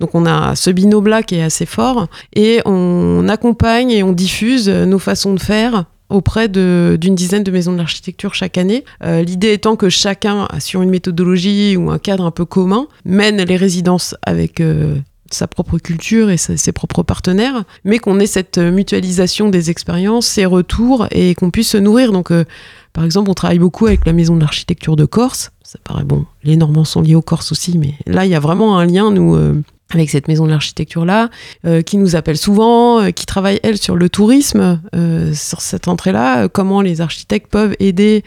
Donc 0.00 0.14
on 0.14 0.24
a 0.24 0.56
ce 0.56 0.70
binôme-là 0.70 1.22
qui 1.22 1.34
est 1.34 1.42
assez 1.42 1.66
fort. 1.66 2.06
Et 2.34 2.62
on 2.64 3.28
accompagne 3.28 3.90
et 3.90 4.02
on 4.02 4.12
diffuse 4.12 4.70
nos 4.70 4.98
façons 4.98 5.34
de 5.34 5.40
faire 5.40 5.84
auprès 6.10 6.48
d'une 6.48 7.14
dizaine 7.14 7.42
de 7.42 7.50
maisons 7.50 7.72
de 7.72 7.78
l'architecture 7.78 8.34
chaque 8.34 8.58
année. 8.58 8.84
Euh, 9.02 9.22
L'idée 9.22 9.52
étant 9.52 9.76
que 9.76 9.88
chacun, 9.88 10.48
sur 10.58 10.82
une 10.82 10.90
méthodologie 10.90 11.76
ou 11.76 11.90
un 11.90 11.98
cadre 11.98 12.24
un 12.24 12.30
peu 12.30 12.44
commun, 12.44 12.86
mène 13.04 13.42
les 13.42 13.56
résidences 13.56 14.14
avec 14.22 14.60
euh, 14.60 14.96
sa 15.30 15.46
propre 15.46 15.78
culture 15.78 16.30
et 16.30 16.36
ses 16.36 16.72
propres 16.72 17.02
partenaires, 17.02 17.64
mais 17.84 17.98
qu'on 17.98 18.20
ait 18.20 18.26
cette 18.26 18.58
mutualisation 18.58 19.48
des 19.48 19.70
expériences, 19.70 20.26
ses 20.26 20.46
retours 20.46 21.06
et 21.10 21.34
qu'on 21.34 21.50
puisse 21.50 21.70
se 21.70 21.78
nourrir. 21.78 22.12
Donc, 22.12 22.30
euh, 22.30 22.44
par 22.92 23.04
exemple, 23.04 23.30
on 23.30 23.34
travaille 23.34 23.58
beaucoup 23.58 23.86
avec 23.86 24.06
la 24.06 24.12
maison 24.12 24.36
de 24.36 24.40
l'architecture 24.40 24.96
de 24.96 25.04
Corse. 25.04 25.50
Ça 25.62 25.78
paraît 25.82 26.04
bon, 26.04 26.26
les 26.44 26.56
Normands 26.56 26.84
sont 26.84 27.02
liés 27.02 27.16
aux 27.16 27.22
Corses 27.22 27.50
aussi, 27.50 27.78
mais 27.78 27.94
là, 28.06 28.24
il 28.26 28.30
y 28.30 28.36
a 28.36 28.40
vraiment 28.40 28.78
un 28.78 28.86
lien, 28.86 29.10
nous. 29.10 29.62
Avec 30.00 30.10
cette 30.10 30.28
maison 30.28 30.46
de 30.46 30.50
l'architecture-là, 30.50 31.30
euh, 31.66 31.82
qui 31.82 31.96
nous 31.96 32.16
appelle 32.16 32.36
souvent, 32.36 33.00
euh, 33.00 33.10
qui 33.10 33.26
travaille, 33.26 33.60
elle, 33.62 33.78
sur 33.78 33.96
le 33.96 34.08
tourisme, 34.08 34.80
euh, 34.94 35.32
sur 35.34 35.60
cette 35.60 35.88
entrée-là, 35.88 36.48
comment 36.48 36.80
les 36.80 37.00
architectes 37.00 37.50
peuvent 37.50 37.74
aider 37.80 38.24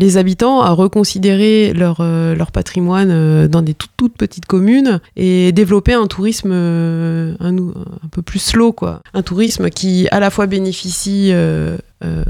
les 0.00 0.16
habitants 0.16 0.60
à 0.60 0.70
reconsidérer 0.70 1.72
leur, 1.72 2.02
leur 2.02 2.50
patrimoine 2.50 3.46
dans 3.46 3.62
des 3.62 3.74
toutes, 3.74 3.92
toutes 3.96 4.16
petites 4.16 4.44
communes 4.44 5.00
et 5.14 5.52
développer 5.52 5.92
un 5.92 6.08
tourisme 6.08 6.50
un, 6.50 7.36
un 7.38 8.08
peu 8.10 8.20
plus 8.20 8.40
slow, 8.40 8.72
quoi. 8.72 9.02
Un 9.14 9.22
tourisme 9.22 9.70
qui 9.70 10.08
à 10.10 10.18
la 10.18 10.30
fois 10.30 10.46
bénéficie 10.46 11.32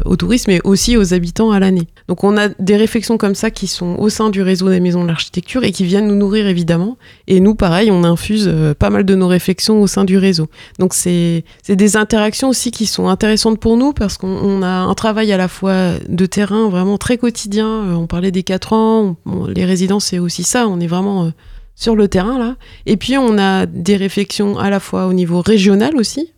au 0.05 0.15
tourisme 0.17 0.53
mais 0.53 0.61
aussi 0.63 0.97
aux 0.97 1.15
habitants 1.15 1.51
à 1.51 1.59
l'année. 1.59 1.89
Donc 2.07 2.23
on 2.23 2.37
a 2.37 2.49
des 2.61 2.77
réflexions 2.77 3.19
comme 3.19 3.35
ça 3.35 3.51
qui 3.51 3.67
sont 3.67 3.97
au 3.99 4.09
sein 4.09 4.31
du 4.31 4.41
réseau 4.41 4.69
des 4.69 4.79
maisons 4.79 5.03
de 5.03 5.09
l'architecture 5.09 5.65
et 5.65 5.73
qui 5.73 5.85
viennent 5.85 6.07
nous 6.07 6.15
nourrir 6.15 6.47
évidemment. 6.47 6.97
Et 7.27 7.41
nous, 7.41 7.57
pareil, 7.57 7.91
on 7.91 8.05
infuse 8.05 8.47
euh, 8.49 8.73
pas 8.75 8.91
mal 8.91 9.05
de 9.05 9.15
nos 9.17 9.27
réflexions 9.27 9.83
au 9.83 9.87
sein 9.89 10.05
du 10.05 10.17
réseau. 10.17 10.47
Donc 10.79 10.95
c'est 10.95 11.43
des 11.69 11.97
interactions 11.97 12.51
aussi 12.51 12.71
qui 12.71 12.87
sont 12.87 13.09
intéressantes 13.09 13.59
pour 13.59 13.77
nous 13.77 13.93
parce 13.93 14.17
qu'on 14.17 14.29
on 14.29 14.63
a 14.63 14.69
un 14.69 14.95
travail 14.95 15.33
à 15.33 15.37
la 15.37 15.49
fois 15.49 15.93
de 16.09 16.27
terrain 16.27 16.69
vraiment 16.69 16.99
très 16.99 17.17
quotidien. 17.19 17.67
Euh, 17.67 17.95
On 17.95 18.07
parlait 18.07 18.31
des 18.31 18.43
quatre 18.45 18.73
ans, 18.75 19.17
on- 19.27 19.33
on- 19.33 19.47
les 19.47 19.65
résidences 19.65 20.05
c'est 20.07 20.19
aussi 20.21 20.45
ça. 20.45 20.69
On 20.69 20.79
est 20.79 20.87
vraiment 20.87 21.25
euh, 21.25 21.31
sur 21.75 21.97
le 21.97 22.07
terrain 22.07 22.39
là. 22.39 22.55
Et 22.87 22.97
puis 22.97 23.19
on 23.19 23.39
a 23.39 23.67
des 23.67 23.97
réflexions 23.97 24.57
à 24.59 24.71
la 24.71 24.79
fois 24.79 25.07
au 25.07 25.13
niveau 25.13 25.41
régional 25.41 25.97
aussi 25.97 26.31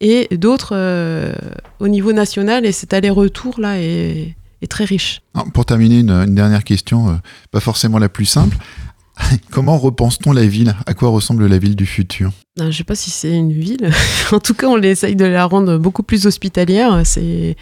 et 0.00 0.28
d'autres 0.36 0.72
euh, 0.72 1.32
au 1.80 1.88
niveau 1.88 2.12
national. 2.12 2.66
Et 2.66 2.72
cet 2.72 2.92
aller-retour 2.92 3.60
là 3.60 3.80
est, 3.80 4.34
très 4.68 4.84
riche. 4.84 5.22
Pour 5.54 5.64
terminer, 5.64 6.00
une, 6.00 6.10
une 6.10 6.34
dernière 6.34 6.64
question, 6.64 7.08
euh, 7.08 7.12
pas 7.52 7.60
forcément 7.60 7.98
la 7.98 8.08
plus 8.08 8.24
simple. 8.24 8.56
Comment 9.50 9.78
repense-t-on 9.78 10.32
la 10.32 10.46
ville? 10.46 10.74
À 10.86 10.94
quoi 10.94 11.08
ressemble 11.08 11.46
la 11.46 11.58
ville 11.58 11.76
du 11.76 11.86
futur? 11.86 12.30
Euh, 12.60 12.70
Je 12.70 12.76
sais 12.76 12.84
pas 12.84 12.94
si 12.94 13.10
c'est 13.10 13.32
une 13.32 13.52
ville. 13.52 13.90
en 14.32 14.40
tout 14.40 14.54
cas, 14.54 14.66
on 14.66 14.80
essaye 14.80 15.16
de 15.16 15.24
la 15.24 15.46
rendre 15.46 15.78
beaucoup 15.78 16.02
plus 16.02 16.26
hospitalière. 16.26 17.02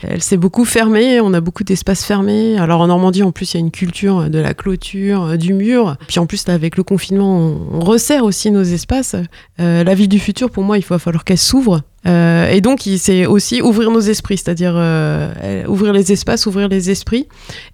Elle 0.03 0.23
s'est 0.23 0.37
beaucoup 0.37 0.65
fermée. 0.65 1.21
On 1.21 1.33
a 1.35 1.41
beaucoup 1.41 1.65
d'espaces 1.65 2.05
fermés. 2.05 2.59
Alors 2.59 2.81
en 2.81 2.89
Normandie, 2.89 3.23
en 3.23 3.33
plus, 3.33 3.53
il 3.53 3.57
y 3.57 3.59
a 3.59 3.61
une 3.61 3.71
culture 3.71 4.29
de 4.31 4.39
la 4.39 4.55
clôture, 4.55 5.25
euh, 5.25 5.37
du 5.37 5.55
mur. 5.55 5.97
Puis 6.09 6.19
en 6.19 6.27
plus, 6.27 6.49
avec 6.49 6.77
le 6.77 6.83
confinement, 6.83 7.57
on, 7.73 7.81
resserre 7.81 8.25
aussi 8.25 8.51
nos 8.51 8.63
espaces. 8.63 9.15
Euh, 9.61 9.85
la 9.85 9.95
ville 9.95 10.09
du 10.09 10.19
futur, 10.19 10.51
pour 10.51 10.65
moi, 10.65 10.79
il 10.79 10.85
va 10.85 10.99
falloir 10.99 11.25
qu'elle 11.25 11.39
s'ouvre. 11.39 11.83
Et 12.07 12.61
donc, 12.61 12.83
c'est 12.99 13.25
aussi 13.25 13.63
ouvrir 13.63 13.91
nos 13.91 14.01
esprits, 14.01 14.37
c'est-à-dire 14.37 14.75
ouvrir 15.67 15.95
les 15.95 16.13
espaces, 16.13 16.45
ouvrir 16.45 16.69
les 16.69 16.91
esprits. 16.91 17.27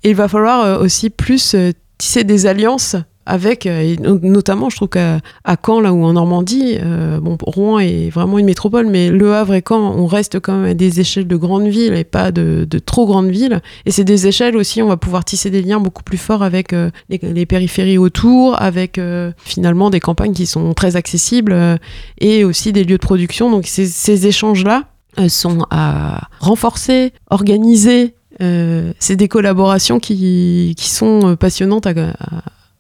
Et 0.05 0.11
il 0.11 0.15
va 0.15 0.29
falloir 0.29 0.81
aussi 0.81 1.11
plus 1.11 1.57
tisser 1.99 2.23
des 2.23 2.47
alliances 2.47 2.95
avec, 3.27 3.67
euh, 3.67 3.97
notamment, 4.23 4.71
je 4.71 4.77
trouve 4.77 4.89
qu'à 4.89 5.21
Caen, 5.65 5.81
là 5.81 5.93
où 5.93 6.05
en 6.05 6.15
Normandie, 6.15 6.79
euh, 6.81 7.21
bon, 7.21 7.37
Rouen 7.41 7.79
est 7.79 8.11
vraiment 8.11 8.39
une 8.39 8.47
métropole, 8.47 8.87
mais 8.87 9.11
Le 9.11 9.35
Havre 9.35 9.55
et 9.55 9.63
Caen, 9.67 9.95
on 9.97 10.07
reste 10.07 10.41
quand 10.41 10.57
même 10.57 10.71
à 10.71 10.75
des 10.75 11.01
échelles 11.01 11.29
de 11.29 11.37
grandes 11.37 11.69
villes 11.69 11.95
et 11.95 12.05
pas 12.05 12.33
de, 12.33 12.67
trop 12.85 13.07
grandes 13.07 13.31
villes. 13.31 13.61
Et 13.85 13.91
c'est 13.91 14.05
des 14.05 14.27
échelles 14.27 14.57
aussi, 14.57 14.83
on 14.83 14.89
va 14.89 14.97
pouvoir 14.97 15.25
tisser 15.25 15.51
des 15.51 15.63
liens 15.63 15.81
beaucoup 15.81 16.03
plus 16.03 16.19
forts 16.19 16.43
avec 16.43 16.73
euh, 16.73 16.91
les, 17.09 17.47
périphéries 17.47 17.99
autour, 17.99 18.61
avec 18.61 19.01
finalement 19.37 19.91
des 19.91 20.01
campagnes 20.01 20.33
qui 20.33 20.47
sont 20.47 20.73
très 20.75 20.97
accessibles 20.97 21.79
et 22.19 22.45
aussi 22.45 22.73
des 22.73 22.85
lieux 22.85 22.97
de 22.97 23.03
production. 23.03 23.51
Donc 23.51 23.67
ces, 23.67 24.27
échanges-là 24.27 24.85
sont 25.29 25.67
à 25.71 26.29
renforcer, 26.41 27.13
organiser. 27.31 28.15
C'est 28.39 29.17
des 29.17 29.29
collaborations 29.29 29.99
qui, 30.01 30.75
sont 30.79 31.37
passionnantes 31.37 31.87
à- 31.87 31.93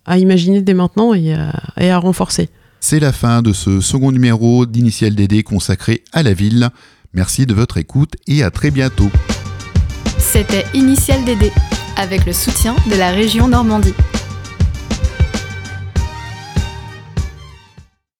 à 0.07 0.19
imaginer 0.19 0.63
dès 0.63 0.75
maintenant 0.75 1.15
et 1.15 1.33
à, 1.35 1.53
et 1.79 1.91
à 1.91 1.99
renforcer. 1.99 2.49
C'est 2.81 3.01
la 3.01 3.13
fin 3.13 3.43
de 3.43 3.53
ce 3.53 3.81
second 3.81 4.11
numéro 4.11 4.65
d'Initial 4.67 5.15
DD 5.15 5.43
consacré 5.43 6.03
à 6.13 6.23
la 6.23 6.33
ville. 6.33 6.71
Merci 7.13 7.45
de 7.45 7.55
votre 7.55 7.77
écoute 7.77 8.15
et 8.27 8.43
à 8.43 8.51
très 8.51 8.71
bientôt. 8.71 9.11
C'était 10.19 10.65
Initial 10.75 11.25
DD 11.25 11.53
avec 11.97 12.25
le 12.25 12.33
soutien 12.33 12.75
de 12.91 12.97
la 12.97 13.11
région 13.11 13.49
Normandie. 13.49 13.95